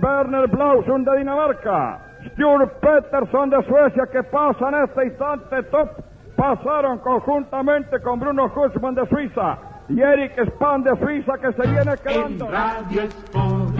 [0.00, 1.98] Werner Blausund de Dinamarca,
[2.28, 5.88] Stuart Peterson de Suecia que pasa en este instante top.
[6.36, 9.58] Pasaron conjuntamente con Bruno Hussmann de Suiza
[9.88, 12.50] y Eric Span de Suiza que se viene quedando.
[12.50, 13.74] Radio Sport,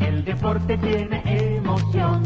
[0.00, 2.22] el deporte tiene emoción.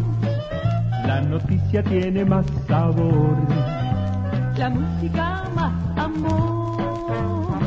[1.07, 3.37] La noticia tiene más sabor.
[4.57, 7.59] La música más amor.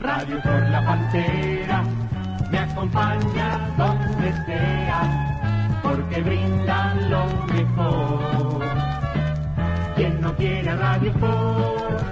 [0.00, 1.84] Radio por la pantera
[2.50, 5.25] me acompaña donde sea,
[5.86, 8.64] porque brindan lo mejor.
[9.94, 12.02] Quien no quiere Radio Sport,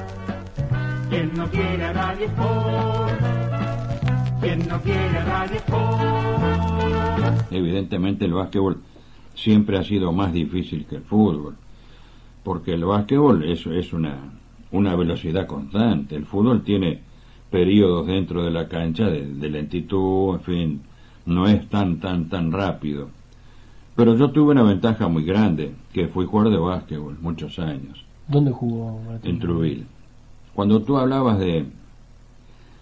[1.11, 3.21] quien no quiere Radio Sport,
[4.41, 6.03] quien no quiere Radio Sport.
[7.51, 8.81] Evidentemente el básquetbol
[9.35, 11.57] siempre ha sido más difícil que el fútbol,
[12.43, 14.33] porque el básquetbol es, es una,
[14.71, 17.01] una velocidad constante, el fútbol tiene
[17.51, 20.83] periodos dentro de la cancha de, de lentitud, en fin,
[21.27, 23.11] no es tan, tan, tan rápido.
[23.97, 28.51] Pero yo tuve una ventaja muy grande, que fui jugador de básquetbol muchos años, ¿Dónde
[28.51, 29.31] jugó Martín?
[29.33, 29.85] en Truville.
[30.55, 31.67] Cuando tú hablabas de,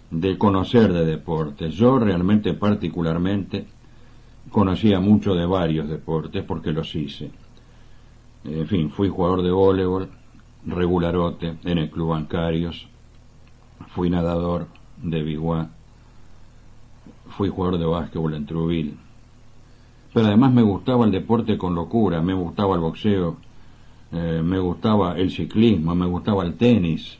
[0.09, 3.67] de conocer de deportes, yo realmente particularmente
[4.51, 7.31] conocía mucho de varios deportes porque los hice.
[8.45, 10.09] En fin, fui jugador de voleibol,
[10.65, 12.87] regularote en el Club Bancarios,
[13.89, 14.67] fui nadador
[15.01, 15.69] de Biguá,
[17.29, 18.93] fui jugador de básquetbol en Truville.
[20.13, 23.37] Pero además me gustaba el deporte con locura, me gustaba el boxeo,
[24.11, 27.17] eh, me gustaba el ciclismo, me gustaba el tenis.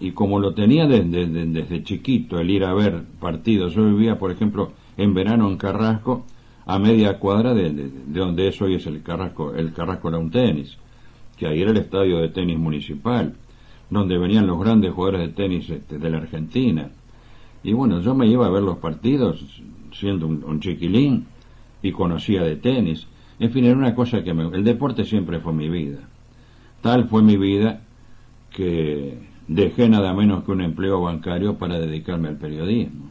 [0.00, 4.18] Y como lo tenía desde, desde, desde chiquito, el ir a ver partidos, yo vivía,
[4.18, 6.24] por ejemplo, en verano en Carrasco,
[6.66, 10.30] a media cuadra de, de, de donde es hoy es el Carrasco, el Carrasco Lawn
[10.30, 10.78] Tenis,
[11.36, 13.34] que ahí era el estadio de tenis municipal,
[13.90, 16.90] donde venían los grandes jugadores de tenis este, de la Argentina.
[17.62, 19.44] Y bueno, yo me iba a ver los partidos
[19.92, 21.26] siendo un, un chiquilín
[21.84, 23.06] y conocía de tenis.
[23.38, 24.44] En fin, era una cosa que me...
[24.56, 25.98] El deporte siempre fue mi vida.
[26.80, 27.82] Tal fue mi vida
[28.50, 33.10] que dejé nada menos que un empleo bancario para dedicarme al periodismo.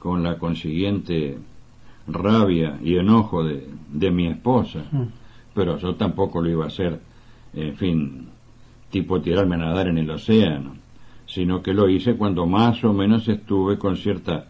[0.00, 1.38] Con la consiguiente
[2.08, 4.82] rabia y enojo de, de mi esposa.
[5.54, 6.98] Pero yo tampoco lo iba a hacer,
[7.54, 8.28] en fin,
[8.90, 10.74] tipo tirarme a nadar en el océano,
[11.26, 14.48] sino que lo hice cuando más o menos estuve con cierta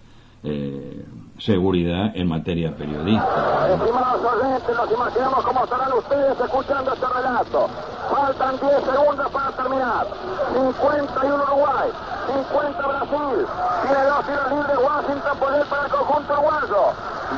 [0.49, 1.07] eh,
[1.39, 3.69] seguridad en materia periodística.
[3.75, 7.69] Estimados oyentes, nos imaginamos cómo estarán ustedes escuchando este relato.
[8.11, 10.07] Faltan 10 segundos para terminar.
[10.53, 11.91] 51 Uruguay,
[12.27, 13.47] 50 Brasil.
[13.83, 16.83] Tiene dos tiros libres Washington por él para el conjunto uruguayo.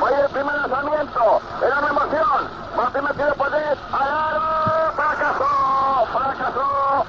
[0.01, 1.41] Va a ir el primer lanzamiento.
[1.61, 2.39] Era una emoción.
[2.79, 3.77] Va el primer tiro por él.
[3.91, 4.93] Al aro.
[4.95, 5.51] Fracasó.
[6.13, 7.05] Fracasó.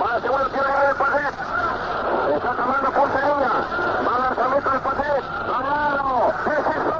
[0.00, 1.34] Va el segundo tiro libre de Padet.
[2.36, 3.52] Está tomando puntería.
[4.06, 5.24] Va el lanzamiento de Padet.
[5.52, 6.32] Al aro.
[6.46, 6.98] Es eso.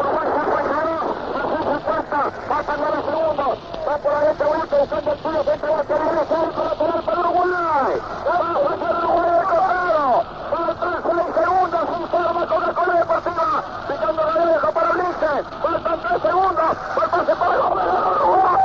[0.00, 1.00] Uruguay 52.
[1.32, 2.30] Brasil 50.
[2.48, 3.58] Faltan 9 segundos.
[3.88, 5.44] Va por ahí este vuelto buscando el tiro.
[5.44, 6.24] Dentro de la carrera.
[6.28, 7.94] Cerco lateral para Uruguay.
[8.26, 10.22] Va a hacer Uruguay de costado.
[10.50, 11.84] Faltan 6 segundos.
[12.00, 13.46] Informa Coca-Cola Deportiva.
[13.88, 15.42] Picando la derecha para Ulises.
[15.62, 16.70] Faltan 3 segundos.
[16.96, 17.86] Va el pase para Gómez.
[18.22, 18.58] Uruguay.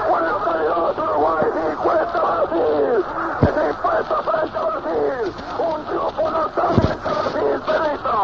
[0.00, 3.04] 52 Uruguay, 50 Brasil.
[3.40, 5.26] Es impuesto frente a Brasil.
[5.58, 8.18] Un triunfo notable frente a Brasil, Perito.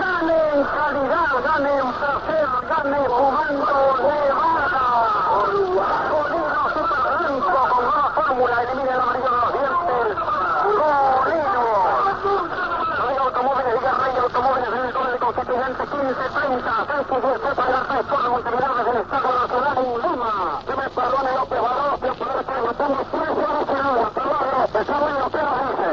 [0.00, 3.74] Gane en calidad, gane en placer, gane jugando
[4.04, 4.84] Nevada.
[6.10, 10.16] Golino super blanco con nueva fórmula, elimina el amarillo de los dientes.
[10.64, 11.64] Golino.
[13.04, 16.84] Rey Automóviles, diga Rey Automóviles en el gol de constituyente 15-30.
[16.84, 20.32] 6 y 10 para el Sport de Montevideo desde el Estado Nacional en Lima.
[20.64, 24.10] Que me perdone López Barroso por estar votando 13 horas en agua.
[24.14, 25.90] Perdón López, ¿sabe lo que nos dice?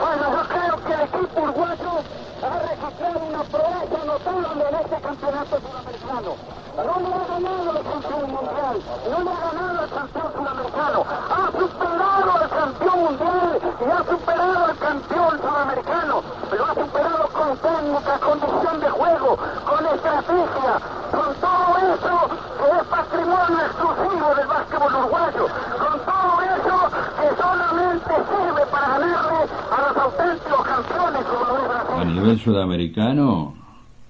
[0.00, 1.92] Bueno, yo creo que el equipo uruguayo
[2.40, 4.96] ha registrado una proeza notable en este
[5.40, 6.36] campeonato sudamericano.
[6.76, 8.76] No le ha ganado el campeón mundial,
[9.10, 14.64] no le ha ganado el campeón sudamericano, ha superado al campeón mundial y ha superado
[14.64, 16.22] al campeón sudamericano.
[16.50, 20.72] Lo ha superado con técnica, con visión de juego, con estrategia,
[21.10, 22.16] con todo eso
[22.60, 25.46] que es patrimonio exclusivo del básquetbol uruguayo,
[25.80, 26.76] con todo eso
[27.16, 29.38] que solamente sirve para ganarle
[29.70, 32.00] a los auténticos campeones como lo es Brasil.
[32.00, 33.54] A nivel sudamericano,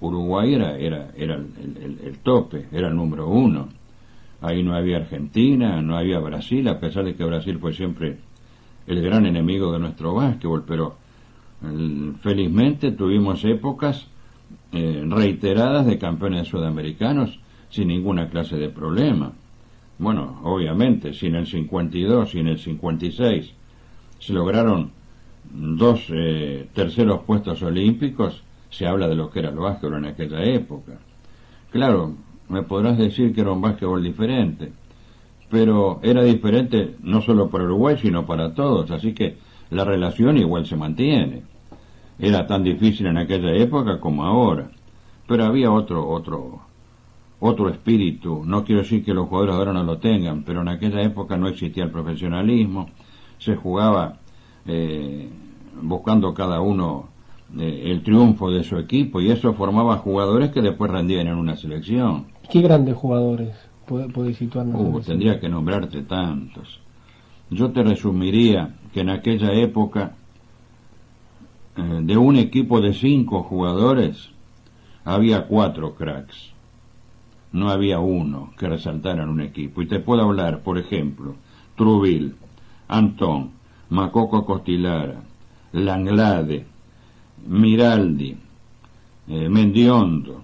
[0.03, 3.69] Uruguay era, era, era el, el- el tope, era el número uno.
[4.41, 8.17] Ahí no había Argentina, no había Brasil, a pesar de que Brasil fue siempre
[8.87, 10.95] el gran enemigo de nuestro básquetbol, pero
[11.63, 14.07] el- felizmente tuvimos épocas
[14.73, 19.31] eh, reiteradas de campeones sudamericanos sin ninguna clase de problema.
[19.99, 23.53] Bueno, obviamente, si en el 52 y en el 56
[24.19, 24.91] se lograron
[25.53, 30.43] dos eh, terceros puestos olímpicos, se habla de lo que era el básquetbol en aquella
[30.43, 30.93] época.
[31.71, 32.15] Claro,
[32.49, 34.73] me podrás decir que era un básquetbol diferente,
[35.49, 39.37] pero era diferente no solo para Uruguay, sino para todos, así que
[39.69, 41.43] la relación igual se mantiene.
[42.19, 44.69] Era tan difícil en aquella época como ahora,
[45.27, 46.59] pero había otro, otro,
[47.39, 48.43] otro espíritu.
[48.45, 51.47] No quiero decir que los jugadores ahora no lo tengan, pero en aquella época no
[51.47, 52.89] existía el profesionalismo,
[53.37, 54.19] se jugaba
[54.65, 55.29] eh,
[55.81, 57.10] buscando cada uno
[57.59, 61.55] eh, el triunfo de su equipo y eso formaba jugadores que después rendían en una
[61.55, 62.27] selección.
[62.49, 64.79] ¿Qué grandes jugadores puede situarnos?
[64.79, 66.79] Uh, tendría que nombrarte tantos.
[67.49, 70.13] Yo te resumiría que en aquella época,
[71.75, 74.29] eh, de un equipo de cinco jugadores,
[75.03, 76.53] había cuatro cracks.
[77.51, 79.81] No había uno que resaltara en un equipo.
[79.81, 81.35] Y te puedo hablar, por ejemplo,
[81.75, 82.35] Trubil,
[82.87, 83.51] Antón,
[83.89, 85.21] Macoco Costilara,
[85.73, 86.65] Langlade,
[87.47, 88.37] Miraldi,
[89.27, 90.41] eh, Mendiondo,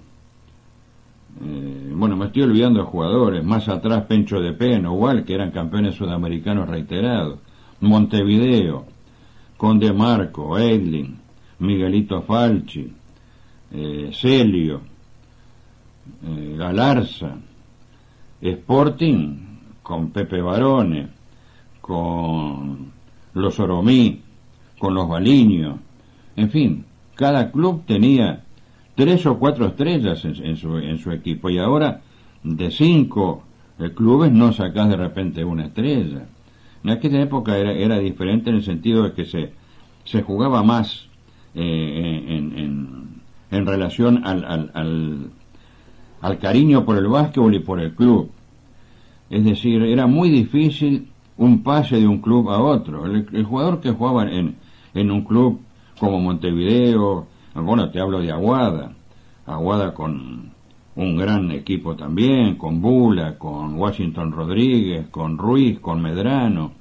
[1.39, 5.51] eh, bueno, me estoy olvidando de jugadores, más atrás Pencho de Peno, igual que eran
[5.51, 7.39] campeones sudamericanos reiterados,
[7.81, 8.85] Montevideo,
[9.55, 11.17] Conde Marco, Edlin,
[11.59, 12.91] Miguelito Falchi,
[13.71, 14.81] eh, Celio,
[16.25, 17.35] eh, Galarza,
[18.41, 19.37] Sporting
[19.83, 21.07] con Pepe Barone,
[21.81, 22.91] con
[23.33, 24.21] los Oromí,
[24.79, 25.79] con los Baliños,
[26.35, 26.85] en fin,
[27.17, 28.43] cada club tenía
[28.95, 32.01] tres o cuatro estrellas en, su, en su equipo y ahora
[32.43, 33.43] de cinco
[33.79, 36.27] eh, clubes no sacás de repente una estrella.
[36.83, 39.51] En aquella época era, era diferente en el sentido de que se,
[40.05, 41.07] se jugaba más
[41.55, 43.07] eh, en, en-
[43.49, 45.29] en relación al, al, al,
[46.21, 48.29] al cariño por el básquetbol y por el club.
[49.29, 51.07] Es decir, era muy difícil
[51.37, 53.05] un pase de un club a otro.
[53.05, 54.55] El, el jugador que jugaba en,
[54.93, 55.61] en un club
[55.99, 58.93] como Montevideo, Bueno, te hablo de Aguada.
[59.45, 60.51] Aguada con
[60.95, 66.71] un gran equipo también, con Bula, con Washington Rodríguez, con Ruiz, con Medrano.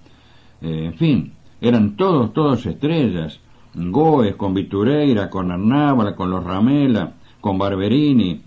[0.61, 3.41] Eh, en fin, eran todos, todos estrellas.
[3.75, 8.41] Goes, con Vitureira, con Arnábal, con los Ramela, con Barberini.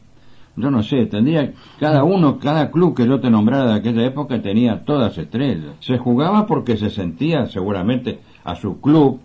[0.56, 4.42] Yo no sé, tendría, cada uno, cada club que yo te nombrara de aquella época
[4.42, 5.76] tenía todas estrellas.
[5.80, 9.22] Se jugaba porque se sentía seguramente a su club,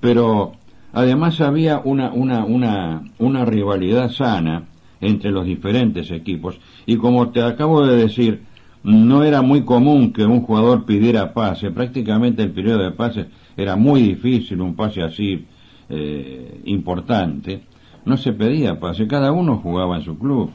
[0.00, 0.52] pero
[0.94, 4.64] además había una, una, una, una rivalidad sana
[5.00, 6.58] entre los diferentes equipos.
[6.86, 8.42] Y como te acabo de decir,
[8.84, 11.70] no era muy común que un jugador pidiera pase.
[11.70, 13.26] Prácticamente el periodo de pase
[13.56, 15.44] era muy difícil, un pase así
[15.88, 17.62] eh, importante.
[18.04, 20.50] No se pedía pase, cada uno jugaba en su club.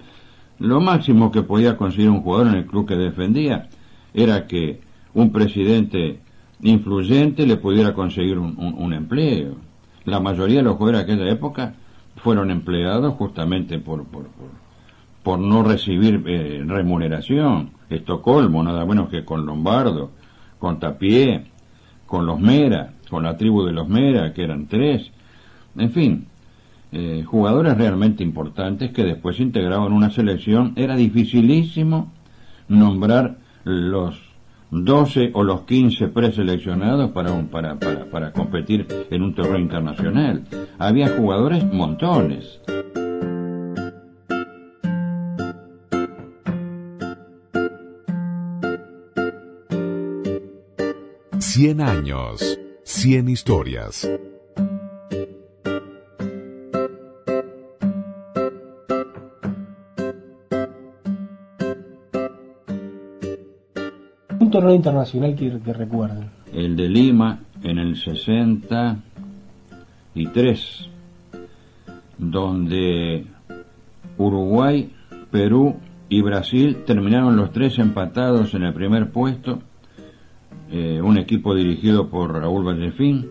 [0.60, 3.68] Lo máximo que podía conseguir un jugador en el club que defendía
[4.14, 4.82] era que
[5.14, 6.20] un presidente
[6.62, 9.69] influyente le pudiera conseguir un, un empleo.
[10.06, 11.76] La mayoría de los jugadores de aquella época
[12.18, 14.28] fueron empleados justamente por, por,
[15.24, 17.72] por, no recibir eh, remuneración.
[17.90, 20.12] Estocolmo, nada menos que con Lombardo,
[20.60, 21.46] con Tapié,
[22.06, 25.12] con los Mera, con la tribu de los Mera, que eran tres.
[25.78, 26.28] En fin,
[26.92, 30.74] eh, jugadores realmente importantes que después integraban una selección.
[30.76, 32.12] Era dificilísimo
[32.68, 34.29] nombrar los
[34.72, 40.44] 12 o los 15 preseleccionados para, competir en un terreno internacional.
[40.78, 42.62] Había jugadores montones.
[51.40, 54.08] Cien años, cien historias.
[64.74, 66.30] Internacional que, recuerden.
[66.54, 70.90] El de Lima en el 63,
[72.18, 73.26] donde
[74.18, 74.92] Uruguay,
[75.32, 75.78] Perú
[76.10, 79.64] y Brasil terminaron los tres empatados en el primer puesto.
[80.72, 83.30] Eh, un equipo dirigido por Raúl Vallefín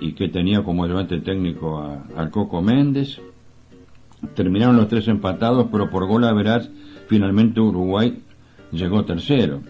[0.00, 3.20] y que tenía como ayudante técnico a, al Coco Méndez.
[4.34, 6.70] Terminaron los tres empatados, pero por gol a veraz,
[7.08, 8.22] finalmente Uruguay
[8.70, 9.60] llegó tercero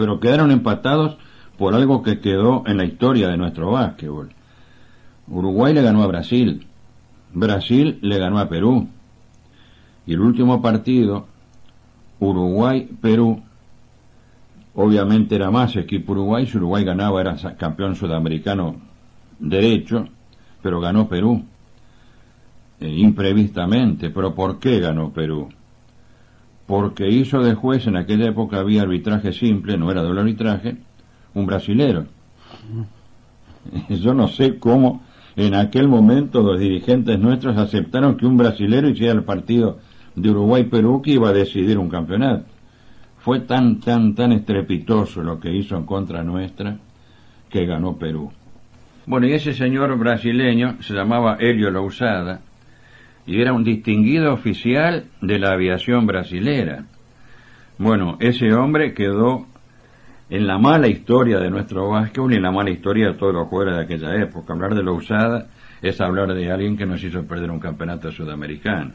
[0.00, 1.18] pero quedaron empatados
[1.58, 4.30] por algo que quedó en la historia de nuestro básquetbol.
[5.28, 6.66] Uruguay le ganó a Brasil,
[7.34, 8.88] Brasil le ganó a Perú,
[10.06, 11.26] y el último partido,
[12.18, 13.42] Uruguay-Perú,
[14.74, 18.76] obviamente era más equipo Uruguay, si Uruguay ganaba era campeón sudamericano
[19.38, 20.08] derecho,
[20.62, 21.44] pero ganó Perú,
[22.80, 25.50] eh, imprevistamente, pero ¿por qué ganó Perú?
[26.70, 30.76] Porque hizo de juez, en aquella época había arbitraje simple, no era doble arbitraje,
[31.34, 32.06] un brasilero.
[33.88, 35.02] Yo no sé cómo
[35.34, 39.80] en aquel momento los dirigentes nuestros aceptaron que un brasilero hiciera el partido
[40.14, 42.44] de Uruguay-Perú que iba a decidir un campeonato.
[43.18, 46.76] Fue tan, tan, tan estrepitoso lo que hizo en contra nuestra
[47.48, 48.30] que ganó Perú.
[49.06, 52.42] Bueno, y ese señor brasileño se llamaba Helio Lousada,
[53.26, 56.84] y era un distinguido oficial de la aviación brasilera.
[57.78, 59.46] Bueno, ese hombre quedó
[60.28, 63.48] en la mala historia de nuestro básquetbol y en la mala historia de todos los
[63.48, 64.52] jugadores de aquella época.
[64.52, 65.46] Hablar de la usada
[65.82, 68.92] es hablar de alguien que nos hizo perder un campeonato sudamericano.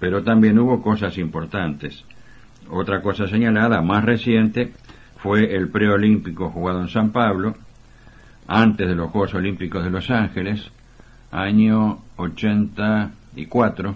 [0.00, 2.04] Pero también hubo cosas importantes.
[2.70, 4.72] Otra cosa señalada, más reciente,
[5.16, 7.54] fue el preolímpico jugado en San Pablo,
[8.46, 10.70] antes de los Juegos Olímpicos de Los Ángeles,
[11.30, 13.10] año 80
[13.46, 13.94] cuatro,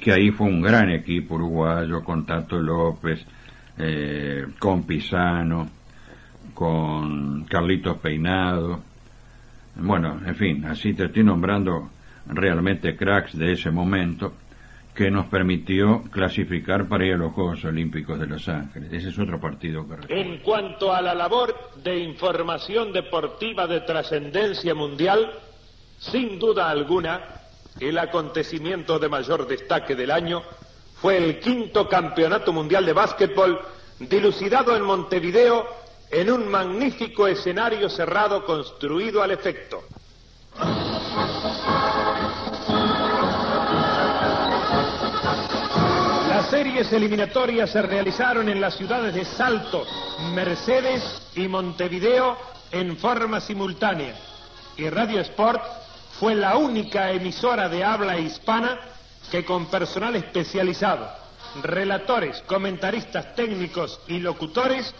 [0.00, 3.24] que ahí fue un gran equipo uruguayo con Tato López,
[3.78, 5.68] eh, con Pisano,
[6.54, 8.80] con Carlitos Peinado.
[9.76, 11.90] Bueno, en fin, así te estoy nombrando
[12.26, 14.34] realmente cracks de ese momento
[14.98, 18.92] que nos permitió clasificar para ir a los Juegos Olímpicos de Los Ángeles.
[18.92, 21.54] Ese es otro partido que En cuanto a la labor
[21.84, 25.30] de información deportiva de trascendencia mundial,
[25.98, 27.20] sin duda alguna,
[27.80, 30.42] el acontecimiento de mayor destaque del año
[31.00, 33.60] fue el quinto Campeonato Mundial de Básquetbol
[34.00, 35.66] dilucidado en Montevideo
[36.10, 39.82] en un magnífico escenario cerrado construido al efecto.
[46.28, 49.84] Las series eliminatorias se realizaron en las ciudades de Salto,
[50.34, 52.36] Mercedes y Montevideo
[52.72, 54.16] en forma simultánea.
[54.76, 55.62] Y Radio Sport
[56.18, 58.78] fue la única emisora de habla hispana
[59.30, 61.08] que con personal especializado,
[61.62, 64.94] relatores, comentaristas técnicos y locutores,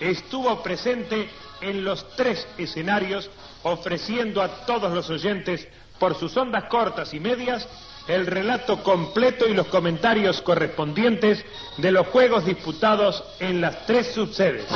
[0.00, 1.28] estuvo presente
[1.60, 3.30] en los tres escenarios
[3.62, 5.66] ofreciendo a todos los oyentes
[5.98, 7.68] por sus ondas cortas y medias
[8.08, 11.44] el relato completo y los comentarios correspondientes
[11.78, 14.66] de los juegos disputados en las tres subsedes.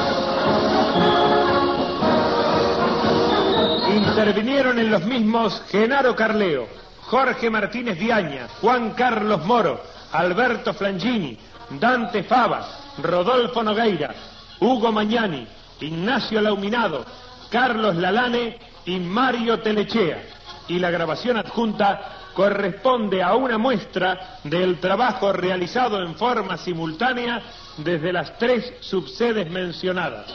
[3.99, 6.69] Intervinieron en los mismos Genaro Carleo,
[7.01, 9.83] Jorge Martínez Viaña, Juan Carlos Moro,
[10.13, 11.37] Alberto Flangini,
[11.71, 12.65] Dante Fava,
[13.03, 14.15] Rodolfo Nogueira,
[14.61, 15.49] Hugo Mañani,
[15.81, 17.05] Ignacio Lauminado,
[17.51, 20.23] Carlos Lalane y Mario Telechea.
[20.69, 27.43] Y la grabación adjunta corresponde a una muestra del trabajo realizado en forma simultánea
[27.79, 30.27] desde las tres subsedes mencionadas.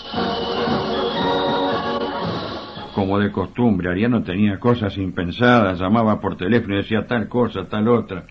[2.94, 7.88] Como de costumbre, Ariano tenía cosas impensadas, llamaba por teléfono y decía tal cosa, tal
[7.88, 8.26] otra.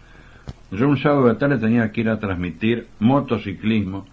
[0.71, 4.07] Yo un sábado de tarde tenía que ir a transmitir motociclismo,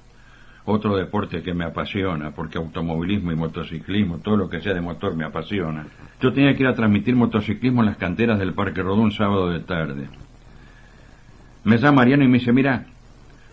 [0.66, 5.16] otro deporte que me apasiona, porque automovilismo y motociclismo, todo lo que sea de motor
[5.16, 5.86] me apasiona.
[6.20, 9.50] Yo tenía que ir a transmitir motociclismo en las canteras del Parque Rodó un sábado
[9.50, 10.08] de tarde.
[11.64, 12.88] Me llama Ariano y me dice, mira,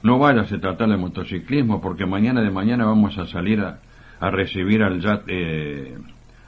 [0.02, 3.80] no vayas a tratar de motociclismo porque mañana de mañana vamos a salir a,
[4.18, 5.96] a recibir al, eh,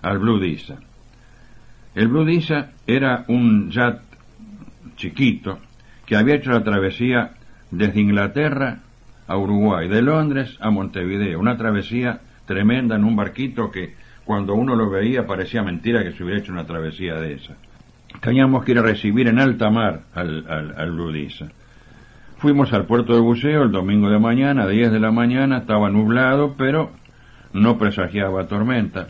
[0.02, 0.76] al Blue Disa.
[1.94, 4.02] El Blue Disa era un yacht
[4.96, 5.58] chiquito
[6.06, 7.32] que había hecho la travesía
[7.70, 8.78] desde Inglaterra
[9.26, 13.94] a Uruguay, de Londres a Montevideo, una travesía tremenda en un barquito que
[14.24, 17.54] cuando uno lo veía parecía mentira que se hubiera hecho una travesía de esa.
[18.20, 21.48] Teníamos que ir a recibir en alta mar al, al, Blue Disa.
[22.38, 25.90] Fuimos al puerto de buceo el domingo de mañana, a 10 de la mañana, estaba
[25.90, 26.90] nublado, pero
[27.52, 29.08] no presagiaba tormenta.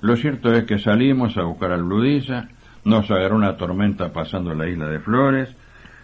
[0.00, 2.48] Lo cierto es que salimos a buscar al Bludisa,
[2.84, 5.54] nos agarró una tormenta pasando la isla de Flores,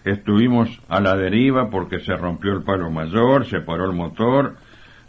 [0.05, 4.57] estuvimos a la deriva porque se rompió el palo mayor, se paró el motor,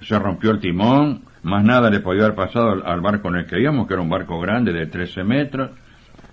[0.01, 3.45] se rompió el timón, más nada le podía haber pasado al, al barco en el
[3.47, 5.71] que íbamos, que era un barco grande de 13 metros.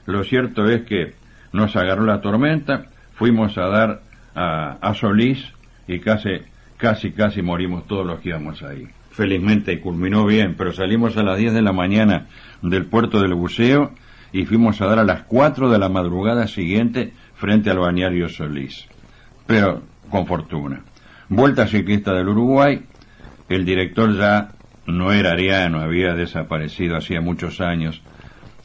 [0.07, 1.14] Lo cierto es que
[1.53, 4.03] nos agarró la tormenta, fuimos a dar
[4.34, 5.42] a, a Solís
[5.86, 6.30] y casi,
[6.76, 8.88] casi, casi morimos todos los que íbamos ahí.
[9.13, 12.29] Felizmente culminó bien, pero salimos a las 10 de la mañana
[12.63, 13.93] del puerto del buceo
[14.33, 18.87] y fuimos a dar a las 4 de la madrugada siguiente frente al bañario Solís.
[19.47, 20.83] Pero con fortuna.
[21.29, 22.83] Vuelta ciclista del Uruguay,
[23.51, 24.53] el director ya
[24.87, 28.03] no era ariano, había desaparecido hacía muchos años,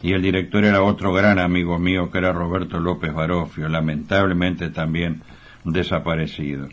[0.01, 5.23] y el director era otro gran amigo mío que era Roberto López Barofio, lamentablemente también
[5.65, 6.67] desaparecido.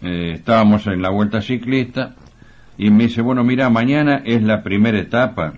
[0.00, 2.16] Eh, estábamos en la vuelta ciclista
[2.86, 5.54] y me dice, bueno, mira, mañana es la primera etapa,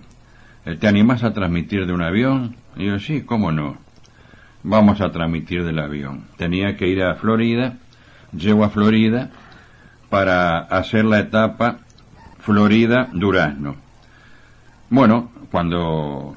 [0.67, 2.55] Eh, ¿te animás a transmitir de un avión?
[2.75, 3.77] Y yo, sí, ¿cómo no?
[4.63, 6.25] Vamos a transmitir del avión.
[6.37, 7.73] Tenía que ir a Florida,
[8.35, 9.29] llego a Florida
[10.09, 11.77] para hacer la etapa
[12.39, 13.75] Florida-Durazno.
[14.89, 16.35] Bueno, cuando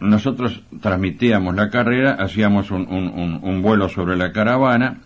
[0.00, 4.98] nosotros transmitíamos la carrera, hacíamos un, un- un- un vuelo sobre la caravana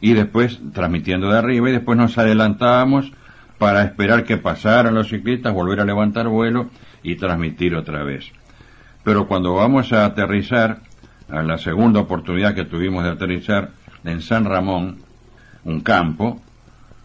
[0.00, 3.12] y después transmitiendo de arriba y después nos adelantábamos
[3.60, 6.70] para esperar que pasaran los ciclistas, volver a levantar vuelo
[7.02, 8.32] y transmitir otra vez.
[9.04, 10.78] Pero cuando vamos a aterrizar,
[11.28, 13.68] a la segunda oportunidad que tuvimos de aterrizar
[14.02, 15.00] en San Ramón,
[15.64, 16.40] un campo,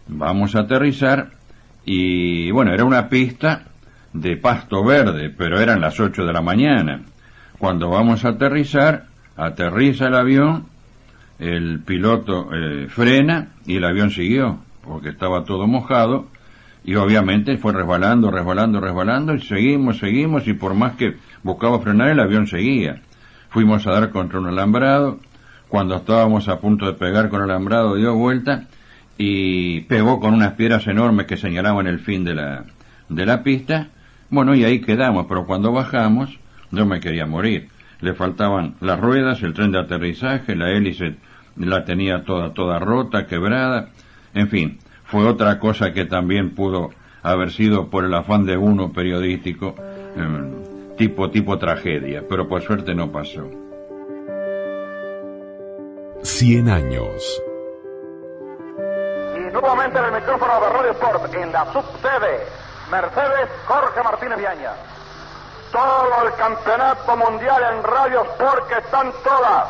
[0.08, 1.32] vamos a aterrizar
[1.84, 3.64] y bueno, era una pista
[4.14, 7.02] de pasto verde, pero eran las 8 de la mañana.
[7.58, 10.68] Cuando vamos a aterrizar, aterriza el avión,
[11.38, 16.34] el piloto eh, frena y el avión siguió, porque estaba todo mojado
[16.86, 22.10] y obviamente fue resbalando, resbalando, resbalando y seguimos, seguimos y por más que buscaba frenar
[22.10, 23.02] el avión seguía.
[23.50, 25.20] Fuimos a dar contra un alambrado,
[25.68, 28.68] cuando estábamos a punto de pegar con el alambrado dio vuelta
[29.18, 32.66] y pegó con unas piedras enormes que señalaban el fin de la,
[33.10, 33.88] de la pista.
[34.30, 36.38] Bueno, y ahí quedamos, pero cuando bajamos
[36.72, 37.70] yo me quería morir.
[38.02, 41.16] Le faltaban las ruedas, el tren de aterrizaje, la hélice
[41.56, 43.90] la tenía toda, toda rota, quebrada,
[44.34, 44.78] en fin,
[45.16, 46.90] fue otra cosa que también pudo
[47.24, 52.94] haber sido por el afán de uno periodístico, eh, tipo, tipo tragedia, pero por suerte
[52.94, 53.50] no pasó.
[56.22, 57.42] 100 años.
[59.38, 62.48] Y nuevamente en el micrófono de Radio Sport, en la subsede,
[62.92, 64.72] Mercedes Jorge Martínez Viaña.
[65.72, 69.66] Todo el campeonato mundial en Radio Sport que están todas.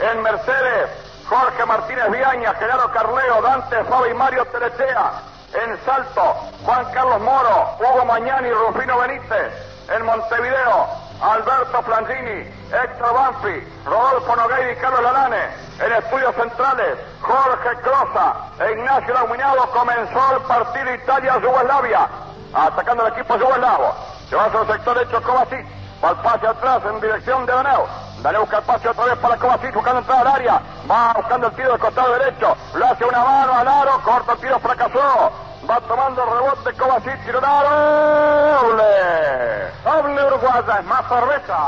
[0.00, 5.12] En Mercedes, Jorge Martínez Viaña, Gerardo Carleo, Dante Fabi Mario Telechea.
[5.52, 6.22] En Salto,
[6.64, 9.52] Juan Carlos Moro, Hugo Mañani Rufino Benítez.
[9.94, 10.86] En Montevideo,
[11.20, 15.44] Alberto Flangini, Héctor Banfi, Rodolfo Nogueira y Carlos Lalane.
[15.80, 22.08] En estudios centrales, Jorge Crosa e Ignacio Lauminado comenzó el partido Italia-Yugoslavia.
[22.54, 23.94] Atacando el equipo yugoslavo.
[24.30, 25.66] Se va hacia el sector hecho Kovacic.
[26.02, 28.07] Va el pase atrás en dirección de Beneo.
[28.22, 30.60] Dale busca espacio otra vez para Kovacic buscando entrar al área.
[30.90, 32.56] Va buscando el tiro del costado derecho.
[32.74, 34.00] Lo hace una mano al aro.
[34.02, 35.32] Corta el tiro, fracasó.
[35.70, 37.24] Va tomando el rebote Kovacic.
[37.24, 38.68] Tiro aro.
[38.68, 39.72] Doble.
[39.84, 40.78] Doble uruguaya.
[40.80, 41.58] Es más cerveza.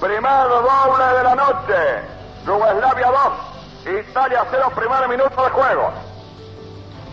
[0.00, 2.02] Primer doble de la noche.
[2.46, 3.12] Yugoslavia
[3.84, 4.00] 2.
[4.00, 4.72] Italia 0.
[4.74, 5.92] Primer minuto de juego.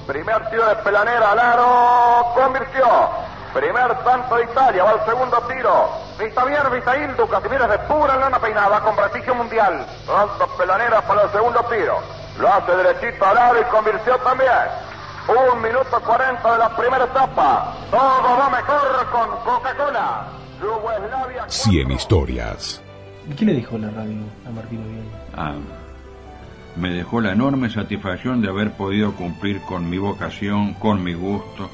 [0.07, 2.34] Primer tiro de Pelanera al aro.
[2.34, 2.88] Convirtió.
[3.53, 4.86] Primer tanto de Italia.
[4.86, 6.02] Va al segundo tiro.
[6.20, 7.28] Vista bien, vista Hildu.
[7.28, 9.86] Casimiro de pura lana peinada con prestigio mundial.
[10.05, 11.99] Tanto Pelanera para el segundo tiro.
[12.39, 14.49] Lo hace derechito al aro y convirtió también.
[15.28, 17.74] Un minuto cuarenta de la primera etapa.
[17.89, 20.28] Todo va mejor con Coca-Cola.
[20.61, 21.45] Yugoslavia.
[21.47, 22.82] 100 historias.
[23.30, 25.11] ¿Y qué le dijo la radio a Martino Bien?
[25.36, 25.53] Ah,
[26.76, 31.70] me dejó la enorme satisfacción de haber podido cumplir con mi vocación, con mi gusto.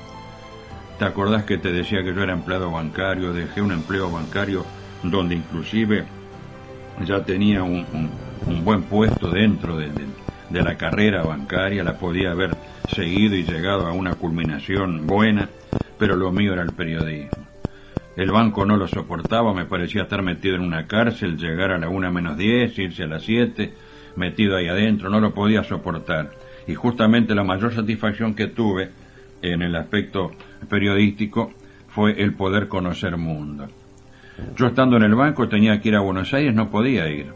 [1.00, 3.32] ¿Te acordás que te decía que yo era empleado bancario?
[3.32, 4.66] Dejé un empleo bancario
[5.02, 6.04] donde inclusive
[7.06, 7.86] ya tenía un,
[8.66, 9.90] buen puesto dentro de,
[10.52, 12.54] la carrera bancaria, la podía haber
[12.90, 15.48] seguido y llegado a una culminación buena,
[15.98, 17.48] pero lo mío era el periodismo.
[18.18, 21.88] El banco no lo soportaba, me parecía estar metido en una cárcel, llegar a la
[21.88, 23.74] una menos 10, irse a las 7,
[24.18, 26.32] metido ahí adentro, no lo podía soportar.
[26.68, 28.90] Y justamente la mayor satisfacción que tuve
[29.42, 30.32] en el aspecto
[30.70, 31.52] periodístico
[31.90, 33.68] fue el poder conocer mundo.
[34.56, 37.28] Yo estando en el banco tenía que ir a Buenos Aires, no podía ir.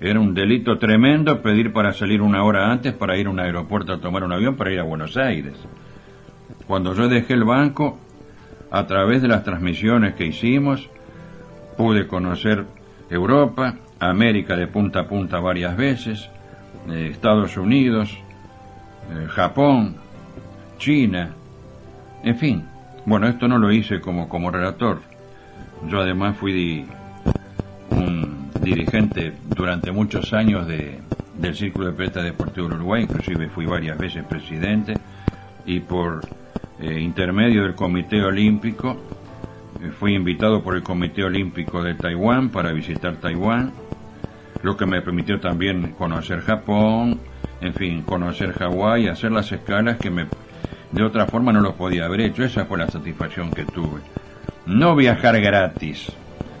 [0.00, 3.92] Era un delito tremendo pedir para salir una hora antes para ir a un aeropuerto
[3.92, 5.54] a tomar un avión para ir a Buenos Aires.
[6.66, 7.98] Cuando yo dejé el banco,
[8.70, 10.88] a través de las transmisiones que hicimos,
[11.76, 12.64] pude conocer
[13.10, 16.30] Europa, América de punta a punta varias veces,
[16.88, 18.10] eh, Estados Unidos,
[19.10, 19.96] eh, Japón,
[20.82, 21.30] China,
[22.24, 22.64] en fin.
[23.06, 25.00] Bueno, esto no lo hice como, como relator.
[25.88, 26.84] Yo además fui
[27.90, 30.98] un dirigente durante muchos años de,
[31.38, 34.94] del Círculo de Periodistas Deportivo del Uruguay, inclusive fui varias veces presidente,
[35.66, 36.26] y por
[36.80, 38.96] eh, intermedio del Comité Olímpico,
[39.80, 43.70] eh, fui invitado por el Comité Olímpico de Taiwán para visitar Taiwán,
[44.64, 47.20] lo que me permitió también conocer Japón,
[47.60, 50.26] en fin, conocer Hawái, hacer las escalas que me,
[50.92, 52.44] de otra forma no lo podía haber hecho.
[52.44, 54.00] Esa fue la satisfacción que tuve.
[54.66, 56.12] No viajar gratis,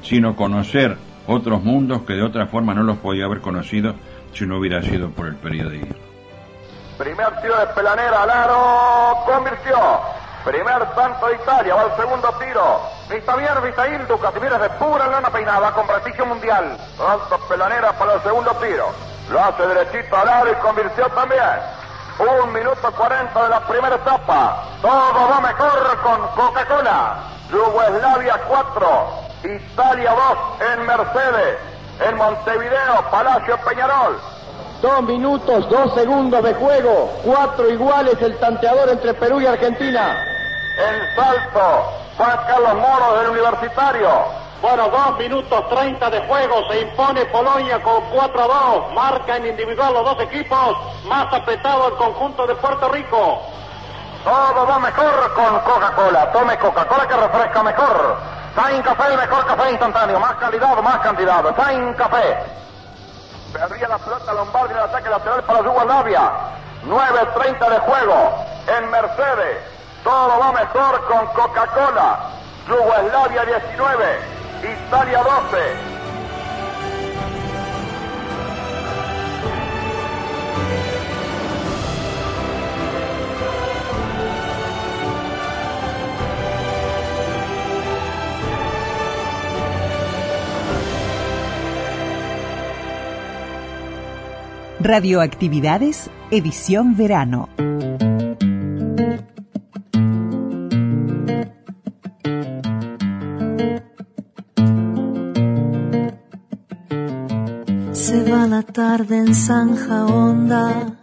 [0.02, 3.94] sino conocer otros mundos que de otra forma no los podía haber conocido
[4.32, 5.94] si no hubiera sido por el periodismo.
[6.98, 9.76] Primer tiro de Pelanera al aro, convirtió.
[10.44, 12.80] Primer tanto de Italia, va al segundo tiro.
[13.08, 16.76] Vista bien, vista Hildu, Casimiro de pura lana peinada con prestigio mundial.
[16.98, 18.86] Tanto Pelanera para el segundo tiro.
[19.30, 21.81] Lo hace derechito al aro y convirtió también.
[22.18, 24.64] Un minuto cuarenta de la primera etapa.
[24.82, 27.16] Todo va mejor con Coca-Cola.
[27.50, 29.08] Yugoslavia 4,
[29.44, 30.14] Italia
[30.60, 31.58] 2 en Mercedes.
[32.00, 34.18] En Montevideo, Palacio Peñarol.
[34.80, 37.10] Dos minutos, dos segundos de juego.
[37.24, 40.24] Cuatro iguales el tanteador entre Perú y Argentina.
[40.78, 44.41] El salto, Juan Carlos Moro del Universitario.
[44.62, 46.68] Bueno, dos minutos treinta de juego.
[46.70, 48.92] Se impone Polonia con 4 a 2.
[48.92, 50.78] Marca en individual los dos equipos.
[51.04, 53.42] Más apretado el conjunto de Puerto Rico.
[54.22, 56.30] Todo va mejor con Coca-Cola.
[56.30, 58.16] Tome Coca-Cola que refresca mejor.
[58.54, 60.20] Sain Café, el mejor café instantáneo.
[60.20, 61.56] Más calidad, más cantidad.
[61.56, 62.38] Sain Café.
[63.52, 66.30] Perdía la pelota Lombardi en el ataque lateral para Yugoslavia.
[66.86, 68.44] 9.30 de juego
[68.78, 69.58] en Mercedes.
[70.04, 72.30] Todo va mejor con Coca-Cola.
[72.68, 75.92] Yugoslavia 19, Italia 12.
[94.78, 97.48] Radioactividades, edición verano.
[108.72, 110.96] Tarde en Zanja Honda.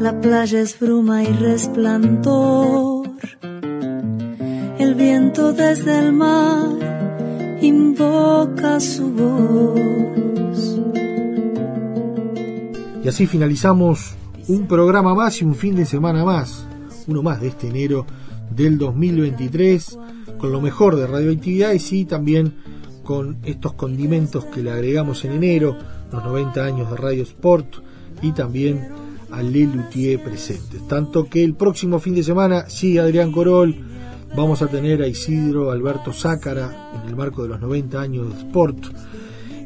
[0.00, 3.10] La playa es bruma y resplandor.
[4.78, 10.80] El viento desde el mar invoca su voz.
[13.04, 14.14] Y así finalizamos
[14.48, 16.66] un programa más y un fin de semana más,
[17.06, 18.06] uno más de este enero
[18.50, 19.98] del 2023,
[20.38, 22.54] con lo mejor de radioactividades y también
[23.02, 25.76] con estos condimentos que le agregamos en enero,
[26.12, 27.76] los 90 años de Radio Sport
[28.22, 28.88] y también
[29.30, 30.86] a Le Luthier presentes.
[30.86, 33.76] Tanto que el próximo fin de semana, sí, Adrián Corol,
[34.34, 38.40] Vamos a tener a Isidro Alberto Zácara en el marco de los 90 años de
[38.40, 38.86] Sport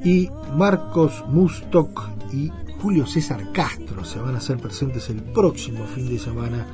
[0.05, 6.09] y Marcos Mustok y Julio César Castro se van a hacer presentes el próximo fin
[6.09, 6.66] de semana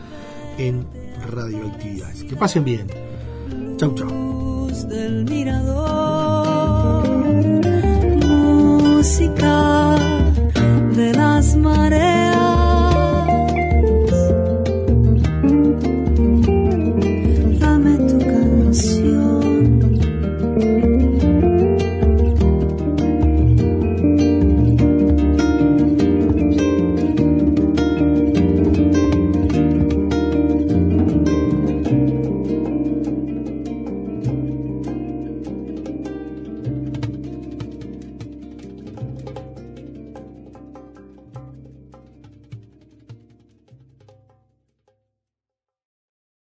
[0.57, 0.87] en
[1.31, 2.25] Radioactividades.
[2.25, 2.87] Que pasen bien.
[3.79, 4.33] Chau, chau.
[4.73, 7.09] luz del mirador,
[8.27, 9.97] música
[10.97, 12.62] de las mareas.